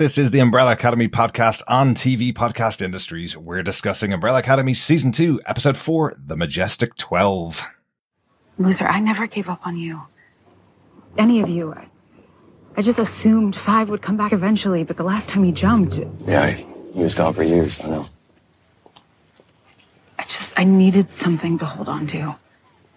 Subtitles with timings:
[0.00, 3.36] This is the Umbrella Academy podcast on TV Podcast Industries.
[3.36, 7.68] We're discussing Umbrella Academy Season 2, Episode 4, The Majestic 12.
[8.56, 10.00] Luther, I never gave up on you.
[11.18, 11.74] Any of you.
[11.74, 11.86] I,
[12.78, 16.48] I just assumed Five would come back eventually, but the last time he jumped, Yeah,
[16.48, 16.64] he
[16.94, 18.08] was gone for years, I know.
[20.18, 22.36] I just, I needed something to hold on to.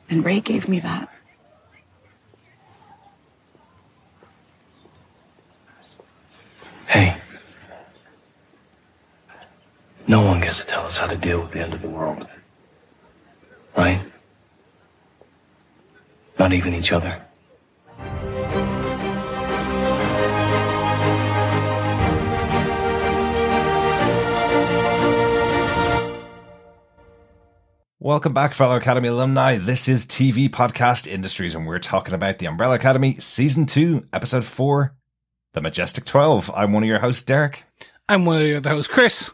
[0.10, 1.10] And Ray gave me that.
[10.06, 12.28] No one gets to tell us how to deal with the end of the world.
[13.78, 14.02] Right?
[16.38, 17.16] Not even each other.
[28.00, 29.58] Welcome back, fellow Academy alumni.
[29.58, 34.44] This is TV Podcast Industries, and we're talking about the Umbrella Academy Season 2, Episode
[34.44, 34.94] 4,
[35.54, 36.52] The Majestic 12.
[36.54, 37.64] I'm one of your hosts, Derek.
[38.10, 39.32] I'm one of your hosts, Chris.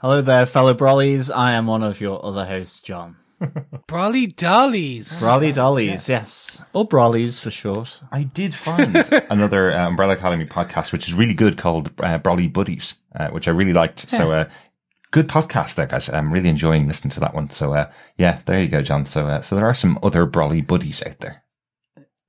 [0.00, 1.30] Hello there, fellow Brollies.
[1.34, 3.16] I am one of your other hosts, John.
[3.86, 5.20] Brawly Dollies.
[5.22, 6.62] Brolly Dollies, yes.
[6.72, 8.00] Or Brollies for short.
[8.10, 8.96] I did find
[9.30, 13.46] another uh, Umbrella Academy podcast, which is really good, called uh, Brawly Buddies, uh, which
[13.48, 14.10] I really liked.
[14.10, 14.48] So, uh,
[15.10, 16.08] good podcast there, guys.
[16.08, 17.50] I'm really enjoying listening to that one.
[17.50, 19.04] So, uh, yeah, there you go, John.
[19.06, 21.42] So, uh, so there are some other Brawly Buddies out there.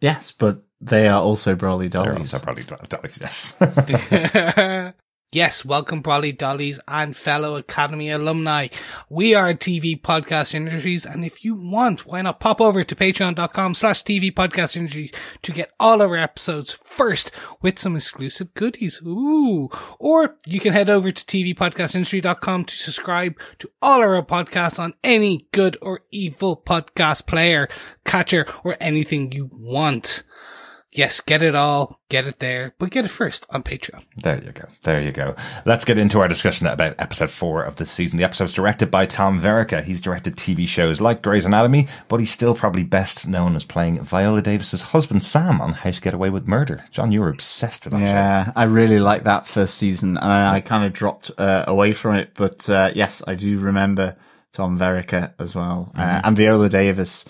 [0.02, 2.34] Yes, but they are also Brolly They're Dollies.
[2.34, 3.56] also Brawly Dollies, yes.
[5.32, 8.68] yes, welcome, Brawly Dollies and fellow Academy alumni.
[9.10, 13.76] We are TV Podcast Industries, and if you want, why not pop over to patreon.com
[13.76, 19.02] slash TV Podcast Industries to get all of our episodes first with some exclusive goodies.
[19.06, 19.70] Ooh.
[20.00, 25.48] Or you can head over to tvpodcastindustry.com to subscribe to all our podcasts on any
[25.54, 27.70] good or evil podcast player,
[28.04, 30.24] catcher, or anything you want.
[30.94, 34.04] Yes, get it all, get it there, but get it first on Patreon.
[34.18, 34.66] There you go.
[34.82, 35.36] There you go.
[35.66, 38.18] Let's get into our discussion about episode four of the season.
[38.18, 39.82] The episode's directed by Tom Verica.
[39.84, 44.02] He's directed TV shows like Grey's Anatomy, but he's still probably best known as playing
[44.02, 46.84] Viola Davis's husband Sam on How to Get Away with Murder.
[46.92, 48.06] John, you were obsessed with that show.
[48.06, 51.94] Yeah, I really liked that first season, and I, I kind of dropped uh, away
[51.94, 52.32] from it.
[52.34, 54.18] But uh, yes, I do remember
[54.52, 57.24] Tom Verica as well, uh, and Viola Davis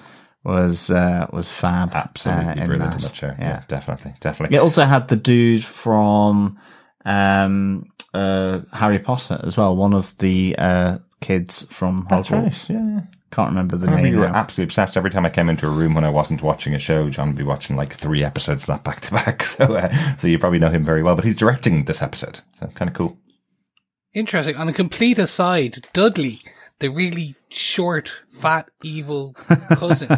[0.44, 1.94] was uh, was fab.
[1.94, 3.02] Absolutely uh, in brilliant in that.
[3.02, 3.28] that show.
[3.28, 3.64] Yeah, Yeah.
[3.68, 4.14] definitely.
[4.20, 4.58] Definitely.
[4.58, 6.58] It also had the dude from
[7.06, 9.76] um, uh, Harry Potter as well.
[9.76, 12.70] One of the uh, kids from That's Hogwarts.
[12.70, 12.76] right.
[12.76, 13.02] Yeah.
[13.32, 14.14] Can't remember the I remember name.
[14.16, 14.98] you were absolutely obsessed.
[14.98, 17.38] Every time I came into a room when I wasn't watching a show, John would
[17.38, 19.44] be watching like three episodes of that back to back.
[19.52, 21.16] So, uh, so you probably know him very well.
[21.16, 23.18] But he's directing this episode, so kind of cool.
[24.14, 24.58] Interesting.
[24.58, 26.42] On a complete aside, Dudley,
[26.82, 29.34] the really short, fat, evil
[29.72, 30.10] cousin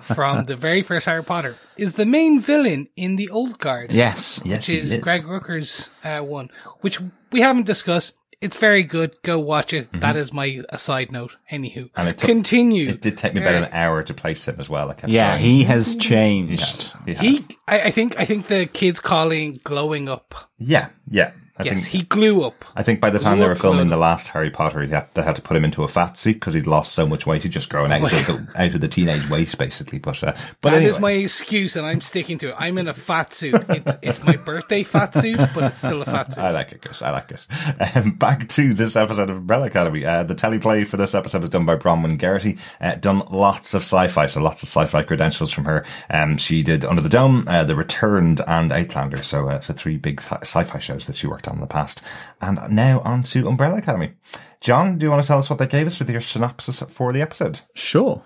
[0.00, 3.92] from the very first Harry Potter, is the main villain in the Old Guard.
[3.92, 4.40] Yes.
[4.44, 6.48] yes, which is, Greg Rucka's uh, one,
[6.80, 6.98] which
[7.30, 8.14] we haven't discussed.
[8.40, 9.20] It's very good.
[9.22, 9.88] Go watch it.
[9.94, 11.36] That is my aside note.
[11.50, 12.00] Anywho, Mm-hmm.
[12.00, 12.88] And it took- continue.
[12.90, 14.88] It did take me about an hour to place him as well.
[14.90, 16.60] I kept Yeah, going, he has He changed.
[16.62, 16.96] has.
[17.04, 17.20] He has.
[17.20, 20.36] He, I, I think, I think the kids calling glowing up.
[20.56, 21.32] yeah, yeah.
[21.58, 22.54] I yes, think, he grew up.
[22.76, 25.22] I think by the time they were filming the last Harry Potter, he had, they
[25.22, 27.42] had to put him into a fat suit because he'd lost so much weight.
[27.42, 29.98] He'd just grown out, of the, out of the teenage weight, basically.
[29.98, 31.00] But, uh, but That is anyway.
[31.00, 32.54] my excuse, and I'm sticking to it.
[32.58, 33.56] I'm in a fat suit.
[33.68, 36.40] It's it's my birthday fat suit, but it's still a fat suit.
[36.44, 37.02] I like it, Chris.
[37.02, 37.96] I like it.
[37.96, 40.04] Um, back to this episode of Umbrella Academy.
[40.04, 42.58] Uh, the teleplay for this episode was done by Bronwyn Garrity.
[42.80, 45.84] Uh, done lots of sci-fi, so lots of sci-fi credentials from her.
[46.10, 49.22] Um, she did Under the Dome, uh, The Returned, and Outlander.
[49.22, 52.02] So, uh, so three big th- sci-fi shows that she worked on in the past.
[52.40, 54.12] And now on to Umbrella Academy.
[54.60, 57.12] John, do you want to tell us what they gave us with your synopsis for
[57.12, 57.60] the episode?
[57.74, 58.24] Sure.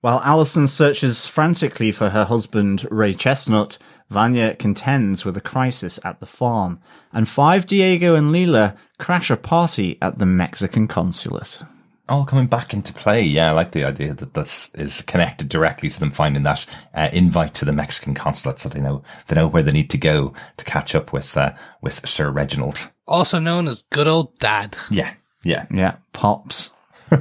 [0.00, 3.78] While Allison searches frantically for her husband, Ray Chestnut,
[4.10, 6.78] Vanya contends with a crisis at the farm,
[7.10, 11.62] and Five, Diego, and Leela crash a party at the Mexican consulate.
[12.08, 13.22] All coming back into play.
[13.22, 17.08] Yeah, I like the idea that this is connected directly to them finding that uh,
[17.12, 20.34] invite to the Mexican consulate, so they know they know where they need to go
[20.56, 22.88] to catch up with uh, with Sir Reginald.
[23.06, 24.76] Also known as good old dad.
[24.90, 25.66] Yeah, yeah.
[25.70, 26.74] Yeah, Pops.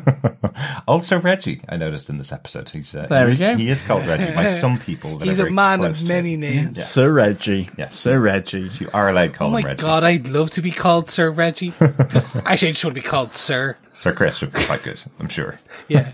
[0.85, 3.55] Also Reggie, I noticed in this episode, he's uh, There he we is, go.
[3.57, 5.17] He is called Reggie by some people.
[5.17, 6.77] That He's a man of many names.
[6.77, 6.91] Yes.
[6.91, 7.69] Sir Reggie.
[7.77, 7.95] Yes.
[7.95, 8.69] Sir Reggie.
[8.79, 9.81] You are allowed to call Oh my him Reggie.
[9.81, 11.73] god, I'd love to be called Sir Reggie.
[12.09, 13.77] Just, actually, I just want to be called Sir.
[13.93, 15.59] Sir Chris would be quite good, I'm sure.
[15.87, 16.11] Yeah.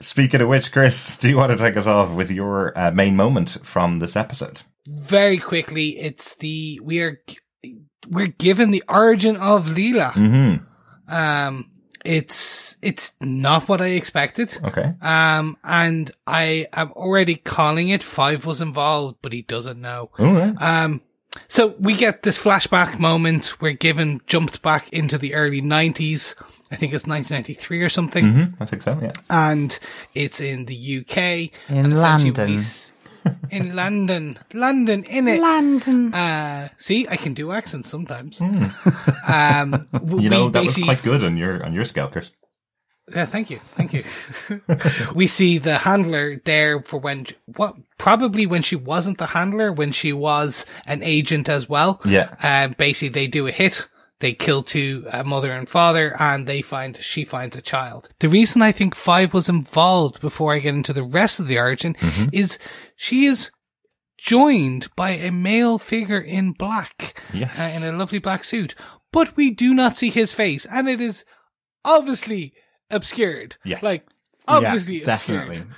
[0.00, 3.16] Speaking of which, Chris, do you want to take us off with your uh, main
[3.16, 4.60] moment from this episode?
[4.86, 7.20] Very quickly, it's the we are
[8.08, 10.12] we're given the origin of Leela.
[10.12, 11.14] Mm-hmm.
[11.14, 11.70] Um,
[12.04, 14.56] it's it's not what I expected.
[14.64, 14.92] Okay.
[15.02, 18.02] Um, and I am already calling it.
[18.02, 20.10] Five was involved, but he doesn't know.
[20.18, 20.54] All right.
[20.60, 21.00] Um,
[21.48, 23.60] So we get this flashback moment.
[23.60, 26.34] We're given jumped back into the early 90s.
[26.70, 28.24] I think it's 1993 or something.
[28.24, 28.62] Mm-hmm.
[28.62, 28.98] I think so.
[29.00, 29.12] Yeah.
[29.30, 29.78] And
[30.14, 31.50] it's in the UK.
[31.70, 32.48] In London.
[32.48, 32.92] we s-
[33.50, 34.38] in London.
[34.52, 35.40] London, in it.
[35.40, 36.14] London.
[36.14, 38.40] Uh, see, I can do accents sometimes.
[39.28, 40.18] Um, Hmm.
[40.20, 42.32] You know that was basically quite good on your on your scale, Chris.
[43.14, 44.04] Yeah, thank you, thank you.
[45.14, 47.26] we see the handler there for when
[47.56, 52.00] what probably when she wasn't the handler, when she was an agent as well.
[52.04, 52.34] Yeah.
[52.42, 53.86] Uh, basically, they do a hit.
[54.20, 58.08] They kill two, a mother and father, and they find she finds a child.
[58.18, 61.58] The reason I think Five was involved before I get into the rest of the
[61.58, 61.94] origin
[62.32, 62.58] is
[62.96, 63.50] she is
[64.18, 67.58] joined by a male figure in black, Yes.
[67.58, 68.74] uh, in a lovely black suit,
[69.12, 71.24] but we do not see his face, and it is
[71.84, 72.52] obviously
[72.90, 73.56] obscured.
[73.64, 73.82] Yes.
[73.82, 74.04] like
[74.48, 75.48] obviously yeah, obscured.
[75.48, 75.72] definitely.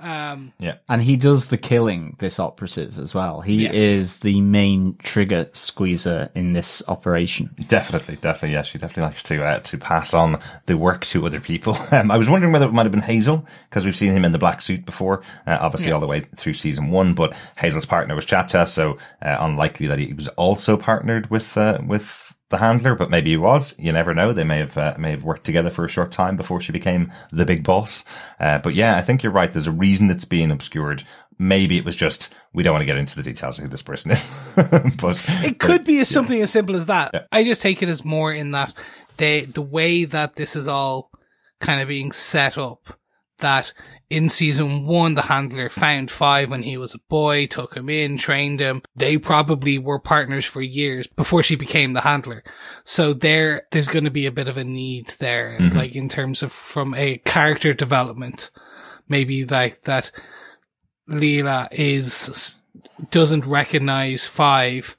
[0.00, 0.74] Um, Yeah.
[0.88, 3.40] And he does the killing, this operative as well.
[3.42, 3.74] He Yes.
[3.74, 7.50] is the main trigger squeezer in this operation.
[7.68, 8.66] Definitely, definitely, yes.
[8.66, 11.76] She definitely likes to uh, to pass on the work to other people.
[11.92, 14.30] Um, I was wondering whether it might have been Hazel because we've seen him in
[14.32, 17.14] the black suit before, uh, obviously all the way through season one.
[17.14, 21.80] But Hazel's partner was Cha-Cha, so uh, unlikely that he was also partnered with uh,
[21.84, 22.94] with the handler.
[22.94, 23.76] But maybe he was.
[23.78, 24.32] You never know.
[24.32, 27.12] They may have uh, may have worked together for a short time before she became
[27.30, 28.04] the big boss.
[28.38, 29.50] Uh, but yeah, I think you're right.
[29.50, 31.04] There's a reason it's being obscured.
[31.38, 33.82] Maybe it was just we don't want to get into the details of who this
[33.82, 34.28] person is.
[35.00, 37.28] but It could be as something as simple as that.
[37.32, 38.74] I just take it as more in that
[39.16, 41.10] they, the way that this is all
[41.60, 42.99] kind of being set up.
[43.40, 43.72] That
[44.08, 48.18] in season one, the handler found five when he was a boy, took him in,
[48.18, 48.82] trained him.
[48.94, 52.44] They probably were partners for years before she became the handler.
[52.84, 55.76] So there, there's going to be a bit of a need there, mm-hmm.
[55.76, 58.50] like in terms of from a character development,
[59.08, 60.10] maybe like that
[61.08, 62.58] Leela is
[63.10, 64.96] doesn't recognize five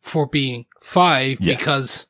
[0.00, 1.56] for being five Yeah.
[1.56, 2.07] because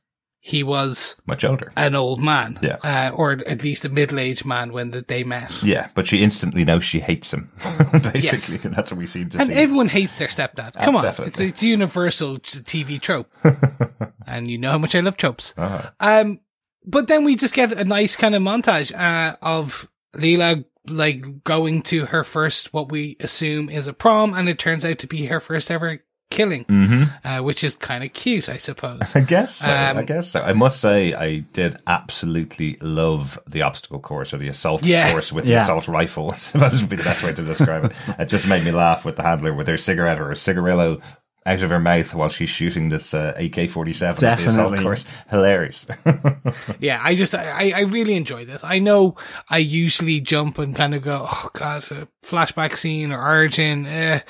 [0.48, 1.70] he was much older.
[1.76, 2.76] an old man, Yeah.
[2.82, 5.52] uh, or at least a middle-aged man when that they met.
[5.62, 7.50] Yeah, but she instantly knows she hates him.
[8.12, 9.54] Basically, that's what we seem to And see.
[9.54, 10.72] everyone hates their stepdad.
[10.82, 11.30] Come on, definitely.
[11.30, 13.30] it's a, it's universal TV trope,
[14.26, 15.54] and you know how much I love tropes.
[15.56, 15.90] Uh-huh.
[16.00, 16.40] Um,
[16.84, 21.82] but then we just get a nice kind of montage uh, of Leela like going
[21.82, 25.26] to her first, what we assume is a prom, and it turns out to be
[25.26, 25.98] her first ever
[26.30, 29.00] killing, hmm uh, which is kind of cute, I suppose.
[29.16, 29.70] I guess so.
[29.74, 30.40] Um, I guess so.
[30.42, 35.10] I must say, I did absolutely love the obstacle course or the assault Yeah.
[35.10, 36.30] course with the assault rifle.
[36.54, 37.92] that would be the best way to describe it.
[38.18, 41.00] It just made me laugh with the handler with her cigarette or a cigarillo
[41.48, 44.82] out of her mouth while she's shooting this uh, AK-47 at the Definitely.
[44.82, 45.04] course.
[45.30, 45.86] Hilarious.
[46.78, 48.62] yeah, I just, I, I really enjoy this.
[48.62, 49.16] I know
[49.48, 54.20] I usually jump and kind of go, oh god, a flashback scene or origin, eh.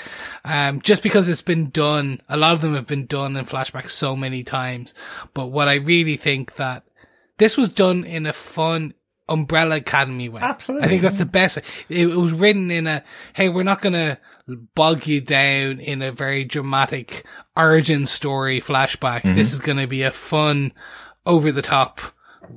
[0.45, 2.21] Um, just because it's been done.
[2.29, 4.95] A lot of them have been done in flashbacks so many times.
[5.35, 6.85] But what I really think that
[7.39, 8.95] this was done in a fun,
[9.29, 10.41] Umbrella Academy way.
[10.41, 10.87] Absolutely.
[10.87, 11.63] I think that's the best way.
[11.89, 13.05] It, it was written in a,
[13.35, 14.19] hey, we're not gonna
[14.75, 17.25] bog you down in a very dramatic
[17.57, 19.23] origin story flashback.
[19.23, 19.37] Mm-hmm.
[19.37, 20.73] This is gonna be a fun,
[21.27, 22.01] over the top,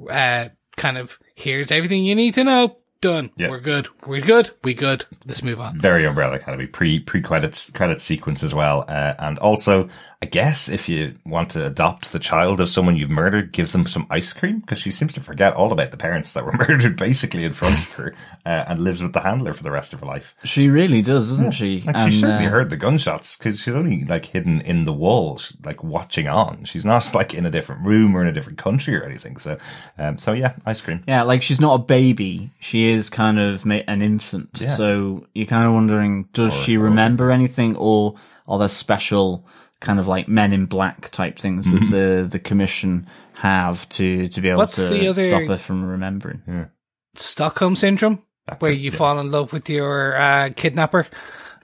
[0.09, 2.77] uh, kind of, here's everything you need to know.
[3.01, 3.31] Done.
[3.35, 3.49] Yeah.
[3.49, 3.87] We're good.
[4.05, 4.51] We're good.
[4.63, 5.05] We good.
[5.25, 5.79] Let's move on.
[5.79, 9.89] very Umbrella Academy pre pre credits credit sequence as well, uh, and also
[10.23, 13.87] I guess if you want to adopt the child of someone you've murdered, give them
[13.87, 16.95] some ice cream because she seems to forget all about the parents that were murdered
[16.95, 18.13] basically in front of her,
[18.45, 20.35] uh, and lives with the handler for the rest of her life.
[20.43, 21.81] She really does, doesn't she?
[21.81, 24.93] Like And, she certainly uh, heard the gunshots because she's only like hidden in the
[24.93, 26.65] walls, like watching on.
[26.65, 29.37] She's not like in a different room or in a different country or anything.
[29.37, 29.57] So,
[29.97, 31.03] um, so yeah, ice cream.
[31.07, 32.51] Yeah, like she's not a baby.
[32.59, 34.59] She is kind of an infant.
[34.61, 34.69] Yeah.
[34.69, 38.17] So you're kind of wondering, does she remember anything or
[38.47, 39.47] are there special
[39.81, 41.89] kind of like men in black type things Mm-hmm.
[41.91, 45.57] that the, the commission have to, to be able What's to the other- stop her
[45.57, 46.69] from remembering?
[47.15, 48.23] Stockholm syndrome,
[48.59, 48.97] where could- you yeah.
[48.97, 51.07] fall in love with your uh, kidnapper.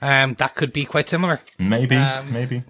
[0.02, 1.40] Um, that could be quite similar.
[1.58, 2.64] Maybe, Um, maybe.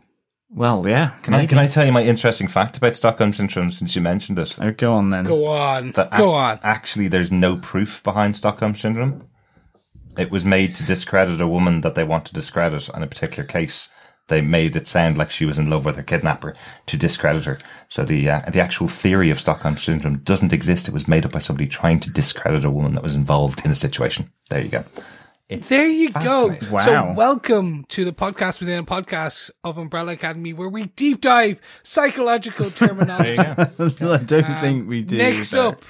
[0.49, 1.09] Well, yeah.
[1.23, 4.39] Can I can I tell you my interesting fact about Stockholm syndrome since you mentioned
[4.39, 4.55] it?
[4.61, 5.25] Oh, go on then.
[5.25, 5.91] Go on.
[5.91, 6.59] that Go ac- on.
[6.63, 9.27] Actually, there's no proof behind Stockholm syndrome.
[10.17, 13.43] It was made to discredit a woman that they want to discredit on a particular
[13.45, 13.89] case.
[14.27, 16.55] They made it sound like she was in love with her kidnapper
[16.87, 17.57] to discredit her.
[17.87, 20.87] So the uh, the actual theory of Stockholm syndrome doesn't exist.
[20.87, 23.71] It was made up by somebody trying to discredit a woman that was involved in
[23.71, 24.29] a situation.
[24.49, 24.83] There you go.
[25.49, 26.57] It's There you go.
[26.69, 26.79] Wow.
[26.79, 31.61] So welcome to the podcast within a podcast of Umbrella Academy where we deep dive
[31.83, 33.39] psychological terminology.
[33.39, 33.69] I
[34.25, 35.17] don't think we do.
[35.17, 35.81] Next but- up,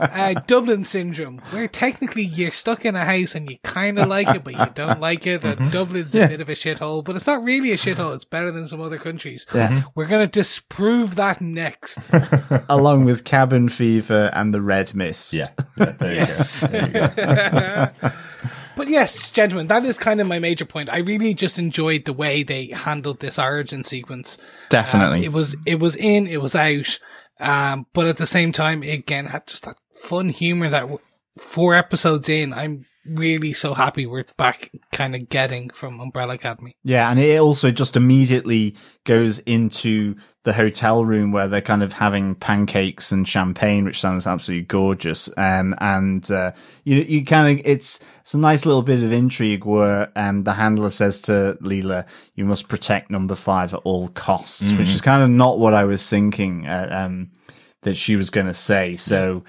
[0.00, 4.28] uh, Dublin syndrome, where technically you're stuck in a house and you kind of like
[4.28, 5.44] it, but you don't like it.
[5.44, 8.14] And Dublin's a bit of a shithole, but it's not really a shithole.
[8.14, 9.46] It's better than some other countries.
[9.54, 9.82] Yeah.
[9.94, 12.10] We're going to disprove that next.
[12.68, 15.32] Along with cabin fever and the red mist.
[15.32, 15.46] Yeah.
[15.76, 16.14] yeah there you go.
[16.14, 16.64] Yes.
[18.76, 20.90] but yes, gentlemen, that is kind of my major point.
[20.90, 24.38] I really just enjoyed the way they handled this origin sequence.
[24.68, 25.18] Definitely.
[25.18, 26.98] Um, it was it was in, it was out,
[27.40, 31.00] um, but at the same time, again had just that fun humor that w-
[31.38, 36.76] four episodes in, I'm really so happy we're back kind of getting from Umbrella Academy.
[36.84, 41.92] Yeah, and it also just immediately goes into the hotel room where they're kind of
[41.92, 45.28] having pancakes and champagne, which sounds absolutely gorgeous.
[45.36, 46.52] Um, and uh,
[46.84, 50.54] you you kind of it's it's a nice little bit of intrigue where um the
[50.54, 55.22] handler says to Leela, "You must protect Number Five at all costs," which is kind
[55.22, 56.66] of not what I was thinking.
[56.66, 57.30] Uh, um,
[57.82, 58.96] that she was going to say.
[58.96, 59.44] So,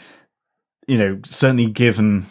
[0.87, 2.27] you know, certainly given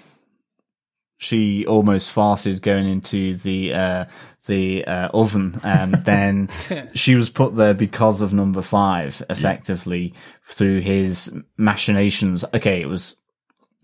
[1.18, 4.04] she almost farted going into the uh,
[4.50, 6.50] the uh, oven, um, then
[6.92, 10.12] she was put there because of number five, effectively
[10.48, 12.44] through his machinations.
[12.52, 13.16] Okay, it was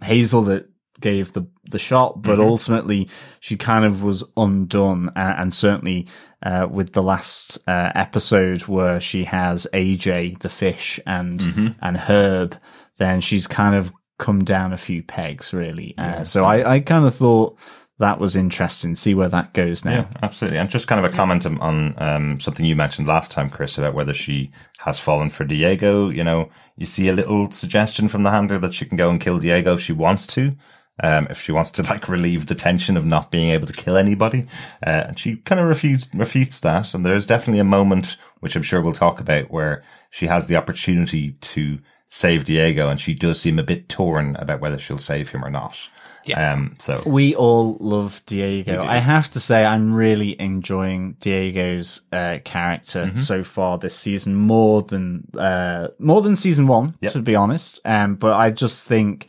[0.03, 0.69] Hazel that
[1.01, 3.09] gave the the shot, but ultimately
[3.41, 6.09] she kind of was undone, uh, and certainly
[6.43, 12.59] uh, with the last uh, episode where she has AJ the fish and and Herb,
[12.99, 15.95] then she's kind of come down a few pegs, really.
[15.99, 17.59] Uh, so I I kind of thought
[17.99, 18.95] that was interesting.
[18.95, 19.93] See where that goes now.
[19.93, 20.59] Yeah, absolutely.
[20.59, 23.79] And just kind of a comment on- on um, something you mentioned last time, Chris,
[23.79, 24.51] about whether she
[24.81, 26.11] has fallen for Diego.
[26.11, 29.21] You know, you see a little suggestion from the handler that she can go and
[29.21, 30.55] kill Diego if she wants to.
[31.03, 33.99] Um, if she wants to like relieve the tension of not being able to kill
[33.99, 34.47] anybody,
[34.87, 36.95] uh, and she kind of refutes refutes that.
[36.95, 40.49] And there is definitely a moment, which I'm sure we'll talk about, where she has
[40.49, 41.79] the opportunity to
[42.17, 45.51] save Diego, and she does seem a bit torn about whether she'll save him or
[45.51, 45.77] not.
[46.25, 46.53] Yeah.
[46.55, 46.77] Um.
[46.81, 48.83] So We all love Diego.
[48.83, 54.83] I have to say, I'm really enjoying Diego's uh, character so far this season more
[54.83, 57.13] than uh, more than season one, Yep.
[57.13, 57.79] to be honest.
[57.85, 59.29] Um, but I just think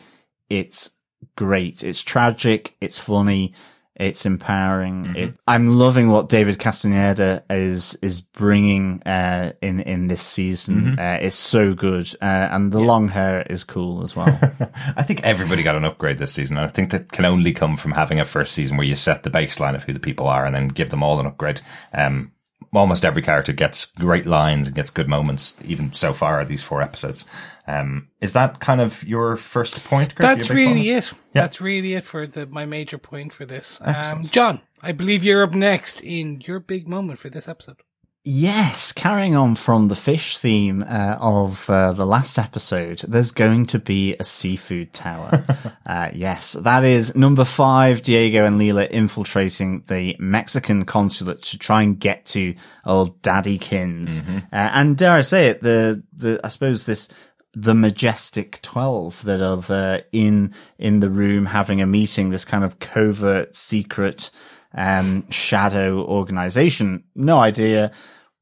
[0.50, 0.90] it's
[1.36, 1.84] great.
[1.84, 2.76] It's tragic.
[2.82, 3.54] It's funny.
[4.00, 5.16] It's empowering.
[5.16, 11.00] It, I'm loving what David Castaneda is is bringing uh, in in this season.
[11.00, 14.28] Uh, it's so good, uh, and the long hair is cool as well.
[14.96, 16.58] I think everybody got an upgrade this season.
[16.58, 19.24] and I think that can only come from having a first season where you set
[19.24, 21.62] the baseline of who the people are and then give them all an upgrade.
[21.92, 22.32] Um,
[22.74, 26.82] almost every character gets great lines and gets good moments, even so far these four
[26.82, 27.26] episodes.
[27.68, 30.28] Um, is that kind of your first point, Chris?
[30.28, 31.14] That's You a big really it.
[31.34, 33.80] That's really it for the my major point for this.
[33.84, 37.82] Um, John, I believe you're up next in your big moment for this episode.
[38.30, 43.68] Yes, carrying on from the fish theme uh, of uh, the last episode, there's going
[43.68, 45.46] to be a seafood tower.
[45.86, 51.84] uh, yes, that is number five, Diego and Leela infiltrating the Mexican consulate to try
[51.84, 52.54] and get to
[52.86, 54.20] old Daddy Kins.
[54.20, 57.08] Uh, and dare I say it, the, the, I suppose this,
[57.54, 62.66] the majestic 12 that are there in, in the room having a meeting, this kind
[62.66, 64.32] of covert secret,
[64.74, 67.06] um, shadow organization.
[67.16, 67.94] No idea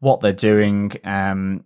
[0.06, 0.92] what they're doing.
[1.04, 1.66] Um,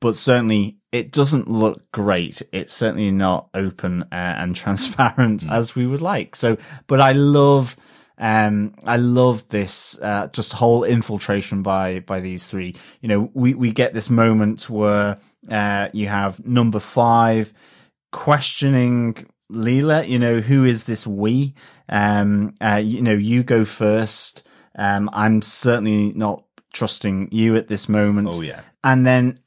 [0.00, 2.40] but certainly it doesn't look great.
[2.50, 6.34] It's certainly not open uh, and transparent as we would like.
[6.34, 7.76] So, but I love,
[8.16, 12.74] um, I love this, uh, just whole infiltration by, by these three.
[13.02, 15.18] You know, we, we get this moment where,
[15.50, 17.52] uh, you have number five
[18.12, 21.54] questioning Leela, you know, who is this we?
[21.90, 24.46] Um, uh, you know, you go first.
[24.74, 28.28] Um, I'm certainly not trusting you at this moment.
[28.30, 28.60] Oh, yeah.
[28.82, 29.38] And then,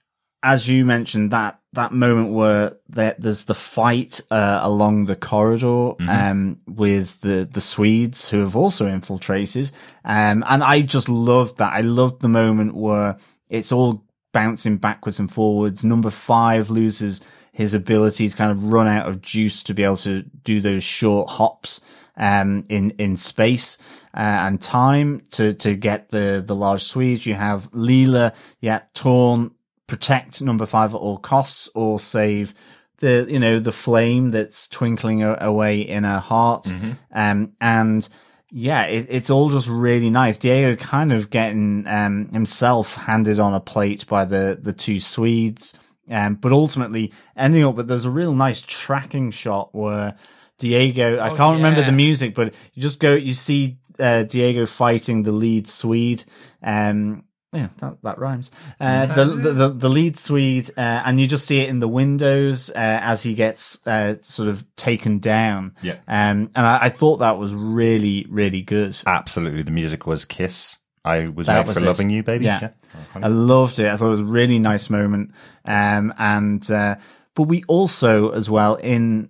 [0.42, 5.92] as you mentioned, that that moment where there, there's the fight uh, along the corridor
[6.10, 9.72] um, with the the Swedes who have also infiltrated,
[10.04, 11.74] um, and I just loved that.
[11.74, 13.18] I loved the moment where
[13.50, 14.04] it's all
[14.34, 15.84] bouncing backwards and forwards.
[15.84, 20.24] Number five loses his abilities, kind of run out of juice to be able to
[20.44, 21.82] do those short hops
[22.18, 23.78] um, in in space
[24.20, 27.26] and time to to get the the large Swedes.
[27.26, 29.52] You have Leela, yeah, torn,
[29.88, 32.54] protect number five at all costs, or save
[33.00, 36.72] the you know the flame that's twinkling away in her heart,
[37.12, 38.08] um, and.
[38.50, 40.38] Yeah, it, it's all just really nice.
[40.38, 45.78] Diego kind of getting um, himself handed on a plate by the the two Swedes,
[46.10, 50.16] um, but ultimately ending up with there's a real nice tracking shot where
[50.60, 51.18] Diego.
[51.18, 55.24] I Oh, can't remember the music, but you just go, you see uh, Diego fighting
[55.24, 56.24] the lead Swede,
[56.64, 57.24] um,
[57.54, 58.52] Yeah, that, that rhymes.
[58.80, 61.88] Uh, the, the, the the lead Swede, uh, and you just see it in the
[61.88, 65.76] windows uh, as he gets uh, sort of taken down.
[65.82, 65.94] Yeah.
[66.08, 68.98] Um, and I, I thought that was really, really good.
[69.06, 69.64] Absolutely.
[69.64, 70.78] The music was Kiss.
[71.06, 71.88] I was That made was for it.
[71.88, 72.46] loving you, baby.
[72.46, 72.72] Yeah.
[73.16, 73.88] I loved it.
[73.90, 75.32] I thought it was a really nice moment.
[75.64, 76.98] Um, and, uh,
[77.34, 79.30] but we also, as well, in,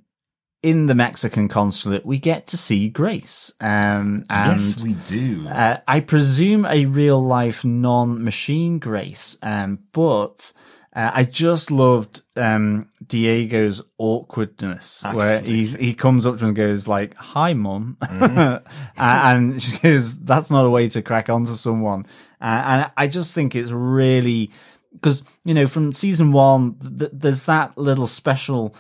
[0.63, 3.51] in the Mexican consulate, we get to see Grace.
[3.61, 5.47] Um, and, yes, we do.
[5.47, 9.37] uh, I presume a real life non machine Grace.
[9.43, 10.51] Um, but,
[10.95, 16.55] uh, I just loved, um, Diego's awkwardness where he, he comes up to her and
[16.57, 17.97] goes like, hi mum.
[18.01, 18.59] Uh,
[18.97, 22.05] and she goes, that's not a way to crack onto someone.
[22.41, 24.51] Uh, and I just think it's really,
[24.91, 28.75] because, you know, from season one, th- there's that little special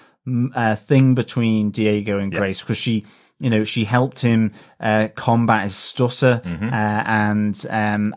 [0.53, 3.05] uh, thing between Diego and Grace because she,
[3.39, 6.41] you know, she helped him uh, combat his stutter.
[6.65, 8.15] Uh, and um,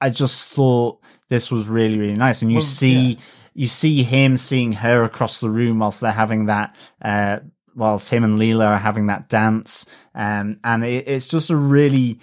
[0.00, 2.42] I just thought this was really, really nice.
[2.42, 3.18] And you see,
[3.54, 7.40] you see him seeing her across the room whilst they're having that, uh,
[7.74, 9.86] whilst him and Leela are having that dance.
[10.14, 12.20] Um, and it, it's just a really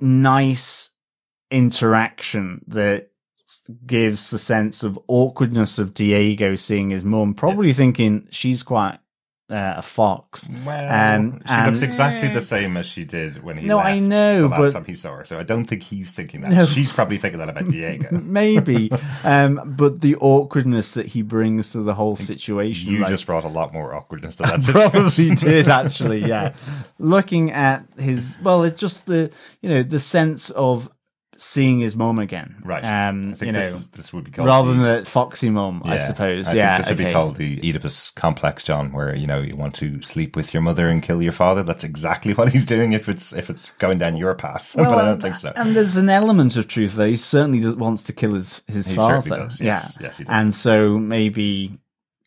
[0.00, 0.90] nice
[1.50, 3.09] interaction that
[3.86, 8.98] gives the sense of awkwardness of Diego seeing his mum, probably thinking she's quite
[9.48, 10.48] uh, a fox.
[10.64, 14.42] Well, Um, she looks exactly the same as she did when he No, I know,
[14.42, 15.24] the last but- time he saw her.
[15.24, 16.52] So I don't think he's thinking that.
[16.52, 16.66] No.
[16.66, 18.10] She's probably thinking that about Diego.
[18.12, 18.92] Maybe,
[19.24, 22.92] um, but the awkwardness that he brings to the whole situation.
[22.92, 24.90] You like- just brought a lot more awkwardness to that situation.
[24.92, 26.54] probably did actually yeah
[27.00, 30.88] looking at his well it's just the you know the sense of
[31.42, 32.84] seeing his mom again Right.
[32.84, 35.04] um I think you know this, is, this would be called rather the- than the
[35.08, 37.08] foxy mum i suppose I yeah think this would okay.
[37.08, 40.62] be called the Oedipus complex, John, where you know you want to sleep with your
[40.62, 41.62] mother and kill your father.
[41.62, 44.72] That's exactly what he's doing if it's if it's going down your path.
[44.76, 45.52] but I don't think so.
[45.56, 47.08] And there's an element of truth there.
[47.08, 49.30] He certainly wants to kill his his He father.
[49.30, 49.96] does, yes.
[49.98, 50.30] Yeah, Yes, he does.
[50.32, 51.78] and so maybe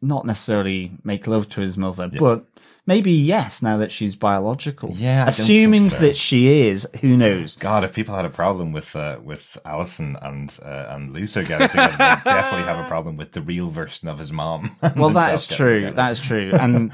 [0.02, 2.46] not necessarily make love to his mother, but
[2.86, 3.62] maybe yes.
[3.62, 5.98] Now that she's biological, Yeah, I assuming so.
[5.98, 7.56] that she is, who knows?
[7.56, 11.68] God, if people had a problem with uh, with Allison and uh, and Luther getting
[11.70, 14.76] together, they definitely have a problem with the real version of his mom.
[14.96, 15.76] Well, that is true.
[15.76, 15.96] together.
[15.96, 16.52] That is true.
[16.54, 16.92] And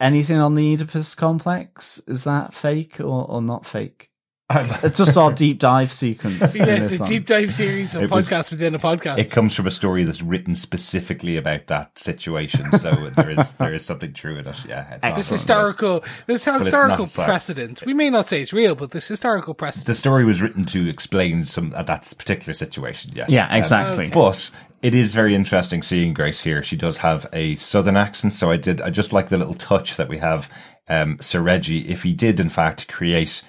[0.00, 4.10] anything on the Oedipus complex is that fake or, or not fake?
[4.50, 6.54] It's just our deep dive sequence.
[6.58, 7.08] in Yes, this a one.
[7.10, 9.18] deep dive series of It was- podcasts within a podcast.
[9.18, 13.74] It comes from a story that's written specifically about that situation, so there is there
[13.74, 14.56] is something true in it.
[14.66, 17.82] Yeah, it's this historical, this it's historical not, precedent.
[17.84, 19.86] We may not say it's real, but this historical that- precedent.
[19.86, 23.12] The story was written to explain some uh, that particular situation.
[23.14, 24.08] Yes, Yeah, Um, exactly.
[24.08, 26.62] But it is very interesting seeing Grace here.
[26.62, 28.80] She does have a southern accent, so I did.
[28.80, 30.48] I just like the little touch that we have.
[30.88, 33.42] Um, Sir Reggie, if he did in fact create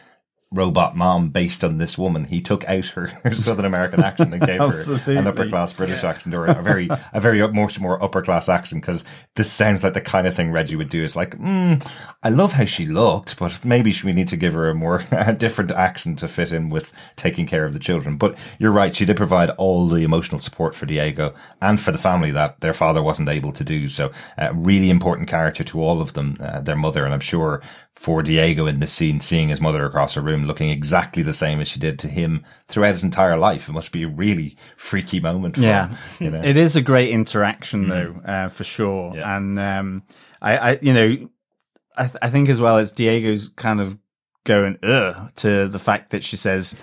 [0.51, 4.41] robot mom based on this woman, he took out her, her southern American accent and
[4.41, 4.59] gave
[5.05, 8.49] her an upper class British accent or a very a very much more upper class
[8.49, 9.03] accent because
[9.35, 11.03] this sounds like the kind of thing Reggie would do.
[11.03, 11.85] It's like, mm,
[12.23, 15.33] I love how she looked, but maybe we need to give her a more a
[15.33, 18.17] different accent to fit in with taking care of the children.
[18.17, 21.97] But you're right, she did provide all the emotional support for Diego and for the
[21.97, 23.87] family that their father wasn't able to do.
[23.87, 27.61] So, uh, really important character to all of them, uh, their mother, and I'm sure
[27.99, 31.59] for Diego in this scene, seeing his mother across the room looking exactly the same
[31.59, 35.19] as she did to him throughout his entire life, it must be a really freaky
[35.19, 35.97] moment for Yeah, him.
[36.19, 36.41] You know?
[36.41, 39.17] it is a great interaction though, uh, for sure.
[39.17, 39.35] Yeah.
[39.35, 40.03] And um,
[40.41, 41.29] I, I, you know,
[41.97, 43.97] I, th- I think as well as Diego's kind of
[44.45, 46.77] going ugh to the fact that she says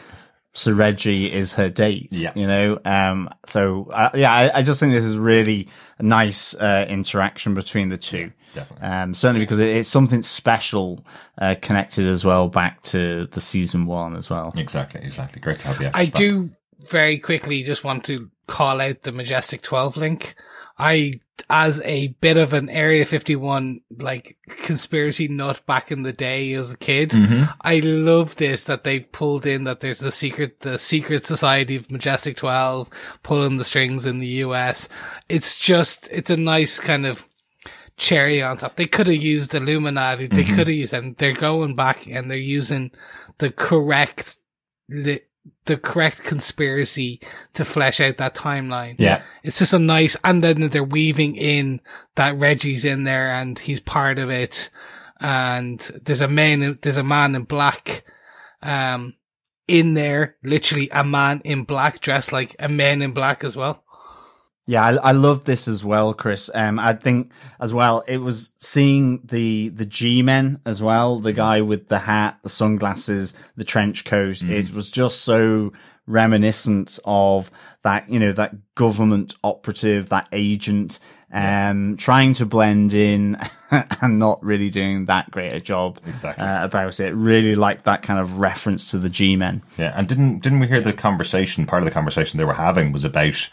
[0.57, 2.09] Sir Reggie is her date.
[2.11, 2.33] Yeah.
[2.35, 2.79] you know.
[2.83, 7.53] Um, so uh, yeah, I, I just think this is really a nice uh, interaction
[7.53, 8.33] between the two.
[8.55, 8.89] Definitely.
[8.89, 11.05] Um, certainly because it, it's something special
[11.37, 14.55] uh, connected as well back to the season one as well.
[14.57, 15.43] Exactly, exactly.
[15.43, 15.91] Great to have you.
[15.93, 16.49] I do
[16.89, 20.37] very quickly just want to call out the Majestic 12 link.
[20.79, 21.13] I,
[21.49, 26.73] as a bit of an Area 51, like, conspiracy nut back in the day as
[26.73, 27.45] a kid, mm-hmm.
[27.61, 31.91] I love this that they've pulled in that there's the secret, the secret society of
[31.91, 32.91] Majestic 12
[33.23, 34.89] pulling the strings in the US.
[35.29, 37.27] It's just, it's a nice kind of,
[37.97, 38.77] cherry on top.
[38.77, 40.27] They could have used Illuminati.
[40.27, 40.55] They mm-hmm.
[40.55, 42.91] could have used, and they're going back and they're using
[43.39, 44.37] the correct,
[44.89, 45.23] the,
[45.67, 47.21] the correct conspiracy
[47.55, 48.97] to flesh out that timeline.
[48.99, 49.23] Yeah.
[49.43, 51.81] It's just a nice, and then they're weaving in
[52.15, 54.71] that Reggie's in there and he's part of it.
[55.21, 58.05] And there's a man, there's a man in black,
[58.63, 59.15] um,
[59.67, 63.83] in there, literally a man in black dressed like a man in black as well.
[64.69, 66.51] Yeah, I, I love this as well, Chris.
[66.53, 71.61] Um, I think as well, it was seeing the, the G-men as well, the guy
[71.61, 74.43] with the hat, the sunglasses, the trench coat.
[74.43, 75.73] It was just so
[76.09, 77.51] reminiscent of
[77.83, 80.99] that, you know, that government operative, that agent,
[81.33, 83.37] um, trying to blend in
[84.01, 86.45] and not really doing that great a job Exactly.
[86.45, 87.15] uh, about it.
[87.15, 89.63] Really like that kind of reference to the G-men.
[89.77, 91.67] Yeah, and didn't didn't we hear the conversation?
[91.67, 93.49] Part of the conversation they were having was about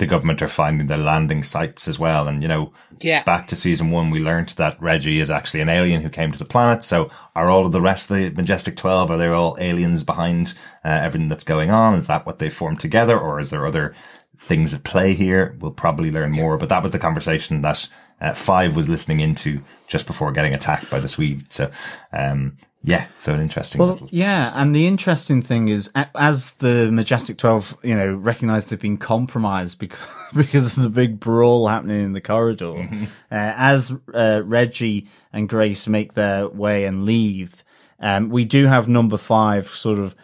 [0.00, 2.26] the government are finding their landing sites as well.
[2.26, 3.22] And you know, Yeah.
[3.22, 6.38] back to season one, we learned that Reggie is actually an alien who came to
[6.38, 6.82] the planet.
[6.82, 10.54] So, are all of the rest of the Majestic Twelve are they all aliens behind
[10.84, 11.94] uh, everything that's going on?
[11.94, 13.94] Is that what they formed together, or is there other
[14.36, 15.54] things at play here?
[15.60, 16.56] We'll probably learn more.
[16.56, 17.88] But that was the conversation that
[18.20, 21.52] uh, Five was listening into just before getting attacked by the Swede.
[21.52, 21.70] So,
[22.12, 23.78] um, yeah, so an interesting.
[23.78, 28.66] Well, little- yeah, and the interesting thing is, as the Majestic Twelve, you know, recognise
[28.66, 32.72] they've been compromised because because of the big brawl happening in the corridor.
[32.72, 33.04] Mm-hmm.
[33.04, 37.62] Uh, as uh, Reggie and Grace make their way and leave,
[38.00, 40.16] um, we do have Number Five sort of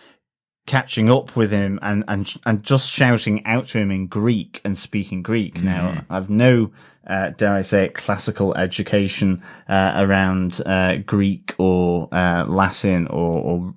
[0.66, 4.76] catching up with him and and and just shouting out to him in Greek and
[4.76, 5.62] speaking Greek.
[5.62, 6.72] Now, I've no,
[7.06, 13.40] uh, dare I say it, classical education uh, around uh, Greek or uh, Latin or,
[13.40, 13.74] or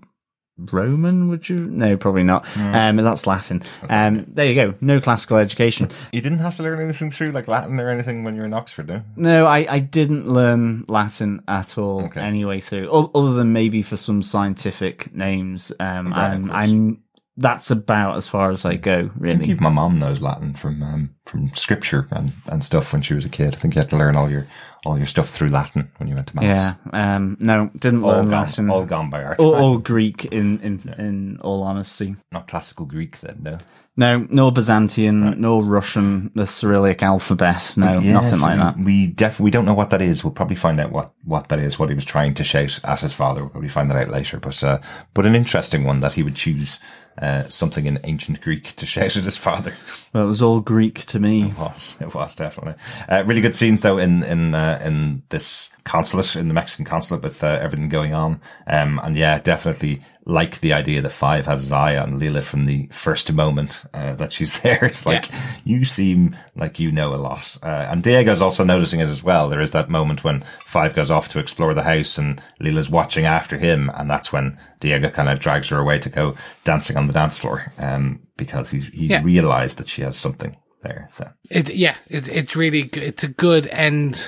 [0.71, 1.29] Roman.
[1.29, 1.57] Would you?
[1.57, 2.45] No, probably not.
[2.57, 3.63] Um, that's Latin.
[3.89, 4.73] Um, there you go.
[4.81, 5.89] No classical education.
[6.11, 8.53] You didn't have to learn anything through like Latin or anything when you were in
[8.53, 9.01] Oxford, no?
[9.15, 12.21] No, I, I didn't learn Latin at all Okay.
[12.21, 15.71] anyway through, other than maybe for some scientific names.
[15.79, 16.51] Um, Right, and.
[16.51, 17.03] I'm,
[17.39, 19.45] that's about as far as I go, I really.
[19.45, 23.25] think my mom knows Latin from um, from scripture and, and stuff when she was
[23.25, 23.55] a kid.
[23.55, 24.45] I think you had to learn all your
[24.85, 26.75] all your stuff through Latin when you went to mass.
[26.93, 27.15] Yeah.
[27.15, 28.69] Um, no, didn't all learn gone, Latin.
[28.69, 29.39] all gone by art.
[29.39, 32.15] or, or Greek in, in, in all honesty.
[32.31, 33.57] Not classical Greek then, no.
[33.97, 37.73] No, no Byzantian, no Russian, the Cyrillic alphabet.
[37.75, 38.77] No, nothing so like that.
[38.77, 40.23] We definitely we don't know what that is.
[40.23, 41.77] We'll probably find out what, what that is.
[41.77, 43.41] What he was trying to shout at his father.
[43.41, 44.39] We'll probably find that out later.
[44.39, 44.79] But uh,
[45.13, 46.79] but an interesting one that he would choose
[47.19, 49.73] uh, something in ancient Greek to shout at his father.
[50.13, 51.49] Well, it was all Greek to me.
[51.49, 51.97] It was.
[51.99, 52.75] It was definitely.
[53.07, 57.23] Uh, really good scenes though in in uh, in this consulate in the Mexican consulate
[57.23, 58.41] with uh, everything going on.
[58.67, 62.65] Um, and yeah, definitely like the idea that Five has his eye on Leela from
[62.65, 64.85] the first moment uh, that she's there.
[64.85, 65.25] It's like
[65.65, 67.57] you seem like you know a lot.
[67.63, 69.49] Uh, and Diego's also noticing it as well.
[69.49, 73.25] There is that moment when Five goes off to explore the house and Leela's watching
[73.25, 77.07] after him, and that's when Diego kind of drags her away to go dancing on
[77.07, 77.73] the dance floor.
[77.79, 79.23] Um, because he's he Yeah.
[79.23, 81.07] realized that she has something there.
[81.11, 81.29] So.
[81.49, 84.23] It, yeah, it, it's really, it's a good end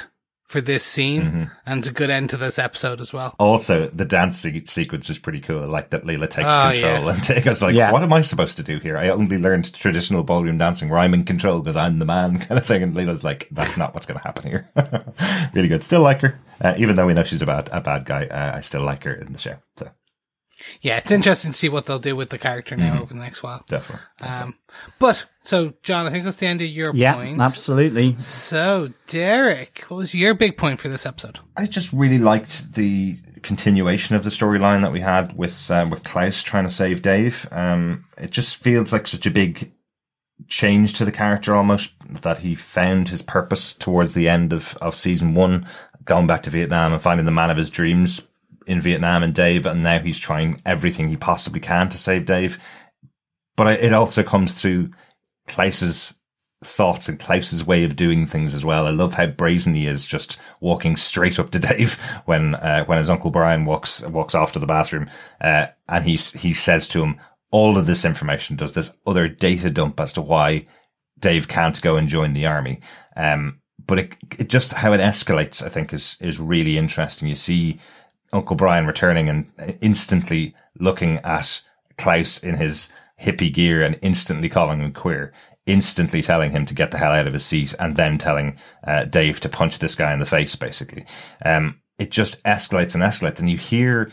[0.52, 1.44] for this scene Mm-hmm.
[1.66, 3.36] and it's a good end to this episode as well.
[3.40, 5.68] Also, the dance se- sequence is pretty cool.
[5.68, 7.14] Like that Leela takes Oh, control yeah.
[7.14, 7.92] and Diego's like, Yeah.
[7.92, 8.98] what am I supposed to do here?
[8.98, 12.58] I only learned traditional ballroom dancing where I'm in control because I'm the man kind
[12.60, 12.84] of thing.
[12.84, 14.70] And Leela's like, that's not what's going to happen here.
[15.54, 15.84] really good.
[15.84, 16.40] Still like her.
[16.60, 19.04] Uh, even though we know she's a bad, a bad guy, uh, I still like
[19.06, 19.56] her in the show.
[19.78, 19.90] So
[20.82, 23.02] Yeah, it's interesting to see what they'll do with the character now Mm-hmm.
[23.02, 23.63] over the next while.
[23.67, 24.06] definitely.
[24.21, 24.56] Um,
[25.00, 27.41] but, so, John, I think that's the end of your Yeah, point.
[27.41, 28.17] absolutely.
[28.17, 31.39] So, Derek, what was your big point for this episode?
[31.58, 36.04] I just really liked the continuation of the storyline that we had with um, with
[36.04, 37.47] Klaus trying to save Dave.
[37.52, 39.71] Um, it just feels like such a big
[40.47, 41.93] change to the character almost
[42.24, 45.67] that he found his purpose towards the end of, of season one,
[46.06, 48.28] going back to Vietnam and finding the man of his dreams
[48.67, 52.60] in Vietnam and Dave, and now he's trying everything he possibly can to save Dave.
[53.56, 54.91] But it also comes through
[55.47, 56.15] Klaus's
[56.63, 58.86] thoughts and Klaus's way of doing things as well.
[58.86, 61.95] I love how brazen he is, just walking straight up to Dave
[62.26, 66.15] when uh, when his uncle Brian walks walks off to the bathroom, uh, and he
[66.15, 67.19] he says to him,
[67.52, 70.67] "All of this information does this other data dump as to why
[71.19, 72.80] Dave can't go and join the army."
[73.15, 77.28] Um, but it, it just how it escalates, I think, is is really interesting.
[77.28, 77.80] You see
[78.34, 81.62] Uncle Brian returning and instantly looking at
[81.98, 82.91] Klaus in his
[83.22, 85.34] hippie gear and instantly calling him queer,
[85.65, 89.06] instantly telling him to get the hell out of his seat, and then telling uh,
[89.06, 91.06] Dave to punch this guy in the face, basically.
[91.46, 93.39] Um, it just escalates and escalates.
[93.39, 94.12] And you hear,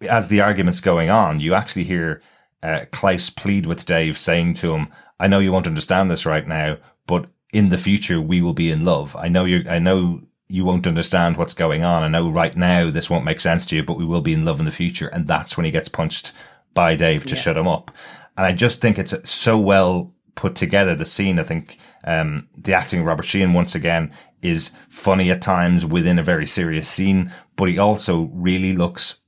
[0.00, 2.22] as the argument's going on, you actually hear
[2.62, 4.88] uh, Klaus plead with Dave, saying to him,
[5.20, 8.70] I know you won't understand this right now, but in the future, we will be
[8.70, 9.14] in love.
[9.16, 12.02] I know you I know you won't understand what's going on.
[12.02, 14.44] I know right now this won't make sense to you, but we will be in
[14.44, 15.08] love in the future.
[15.08, 16.32] And that's when he gets punched
[16.74, 17.90] by Dave to shut him up.
[18.36, 20.94] And I just think it's so well put together.
[20.94, 25.42] The scene, I think, um, the acting of Robert Sheehan once again is funny at
[25.42, 29.18] times within a very serious scene, but he also really looks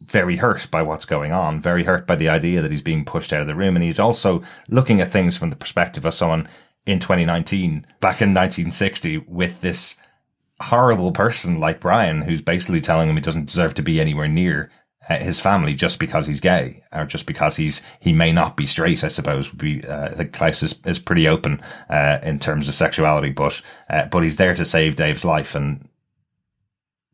[0.00, 3.32] very hurt by what's going on, very hurt by the idea that he's being pushed
[3.32, 3.74] out of the room.
[3.74, 6.48] And he's also looking at things from the perspective of someone
[6.86, 9.96] in 2019, back in 1960 with this
[10.60, 14.70] horrible person like Brian, who's basically telling him he doesn't deserve to be anywhere near
[15.08, 18.66] uh, his family just because he's gay or just because he's he may not be
[18.66, 19.02] straight.
[19.02, 19.84] I suppose would be.
[19.84, 24.06] Uh, I think Klaus is, is pretty open uh, in terms of sexuality, but uh,
[24.06, 25.88] but he's there to save Dave's life, and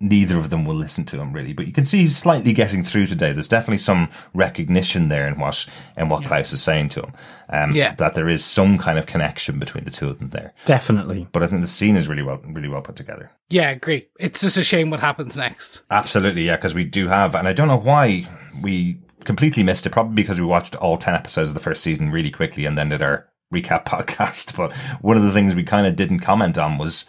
[0.04, 1.52] neither of them will listen to him really.
[1.54, 3.36] But you can see he's slightly getting through to Dave.
[3.36, 7.12] There's definitely some recognition there in what in what Klaus is saying to him.
[7.48, 7.94] Um, Yeah.
[7.96, 10.52] that there is some kind of connection between the two of them there.
[10.66, 11.26] Definitely.
[11.32, 13.30] But I think the scene is really well really well put together.
[13.50, 14.08] Yeah, agree.
[14.20, 15.82] It's just a shame what happens next.
[15.90, 18.26] Absolutely, yeah, because we do have, and I don't know why
[18.62, 19.90] we completely missed it.
[19.90, 22.88] Probably because we watched all ten episodes of the first season really quickly and then
[22.90, 24.56] did our recap podcast.
[24.56, 27.06] But one of the things we kind of didn't comment on was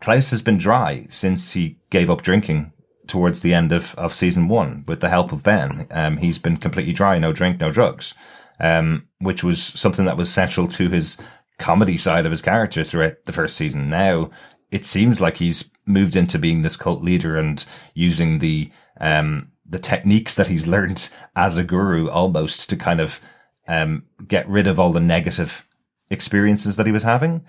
[0.00, 2.72] Klaus has been dry since he gave up drinking
[3.06, 5.86] towards the end of, of season one with the help of Ben.
[5.90, 8.14] Um, he's been completely dry, no drink, no drugs,
[8.58, 11.18] um, which was something that was central to his
[11.58, 13.90] comedy side of his character throughout the first season.
[13.90, 14.30] Now
[14.70, 19.78] it seems like he's moved into being this cult leader and using the, um, the
[19.78, 23.20] techniques that he's learned as a guru almost to kind of,
[23.68, 25.68] um, get rid of all the negative
[26.08, 27.44] experiences that he was having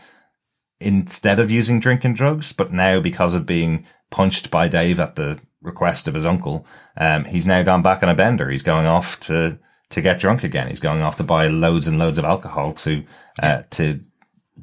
[0.81, 2.53] instead of using drink and drugs.
[2.53, 6.65] But now, because of being punched by Dave at the request of his uncle,
[6.97, 8.49] um, he's now gone back on a bender.
[8.49, 10.69] He's going off to to get drunk again.
[10.69, 13.03] He's going off to buy loads and loads of alcohol to
[13.41, 14.01] uh, to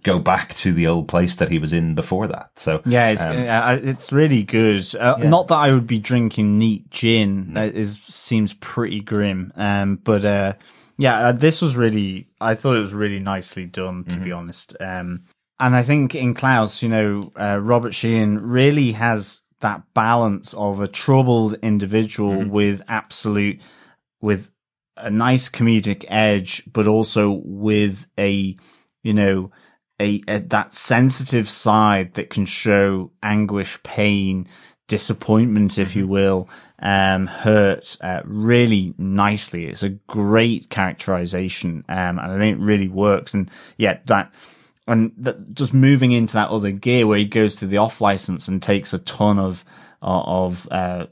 [0.02, 2.50] go back to the old place that he was in before that.
[2.56, 4.84] So Yeah, it's um, uh, it's really good.
[4.94, 5.28] Uh, Yeah.
[5.28, 7.54] Not that I would be drinking neat gin.
[7.54, 9.52] That is seems pretty grim.
[9.56, 10.52] Um, but uh,
[10.96, 12.28] yeah, uh, this was really.
[12.40, 14.76] I thought it was really nicely done, to be honest.
[14.80, 15.20] Um,
[15.60, 20.80] and I think in Klaus, you know, uh, Robert Sheehan really has that balance of
[20.80, 23.60] a troubled individual with absolute,
[24.20, 24.50] with
[24.96, 28.56] a nice comedic edge, but also with a,
[29.02, 29.50] you know,
[30.00, 34.46] a, a that sensitive side that can show anguish, pain,
[34.86, 36.48] disappointment, if you will,
[36.80, 39.66] um, hurt, uh, really nicely.
[39.66, 41.84] It's a great characterization.
[41.88, 43.34] Um, and I think it really works.
[43.34, 44.32] And yeah, that,
[44.88, 48.48] and that just moving into that other gear where he goes to the off license
[48.48, 49.64] and takes a ton of,
[50.02, 51.06] uh, of, uh,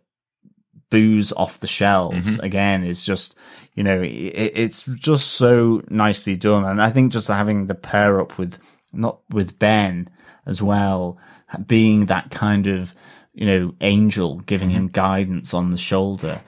[0.89, 2.45] booze off the shelves mm-hmm.
[2.45, 3.35] again is just
[3.75, 6.65] you know it, it's just so nicely done.
[6.65, 8.59] And i think just having the pair up with
[8.93, 10.09] not with ben
[10.47, 11.19] as well
[11.67, 12.95] being that kind of
[13.35, 14.93] you know angel giving him mm-hmm.
[14.93, 16.41] guidance on the shoulder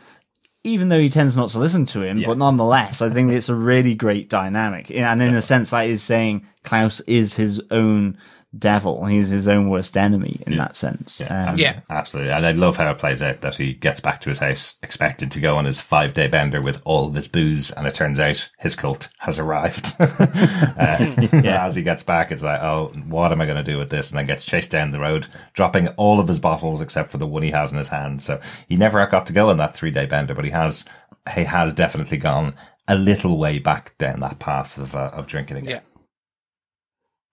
[0.65, 3.55] even though he tends not to listen to him, but nonetheless, I think it's a
[3.55, 4.91] really great dynamic.
[4.91, 8.19] And in a sense, that is saying Klaus is his own
[8.59, 9.05] devil.
[9.05, 11.21] He's his own worst enemy in that sense.
[11.21, 11.81] Yeah, Um, Yeah.
[11.91, 12.33] absolutely.
[12.33, 15.31] And I love how it plays out that he gets back to his house expected
[15.33, 17.71] to go on his five day bender with all of his booze.
[17.71, 19.95] And it turns out his cult has arrived.
[20.01, 21.65] uh, yeah.
[21.67, 24.11] As he gets back, it's like, oh, what am I going to do with this?
[24.11, 27.27] And then gets chased down the road, dropping all of his bottles except for the
[27.27, 28.23] one he has in his hand.
[28.23, 30.87] So he never got to go on that three day bender, but he has,
[31.35, 32.55] he has definitely gone
[32.89, 35.71] a little way back down that path of, uh, of drinking again.
[35.71, 35.81] Yeah.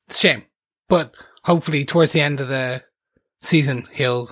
[0.08, 0.44] It's a shame.
[0.88, 1.14] But
[1.44, 2.84] hopefully towards the end of the
[3.42, 4.30] season he'll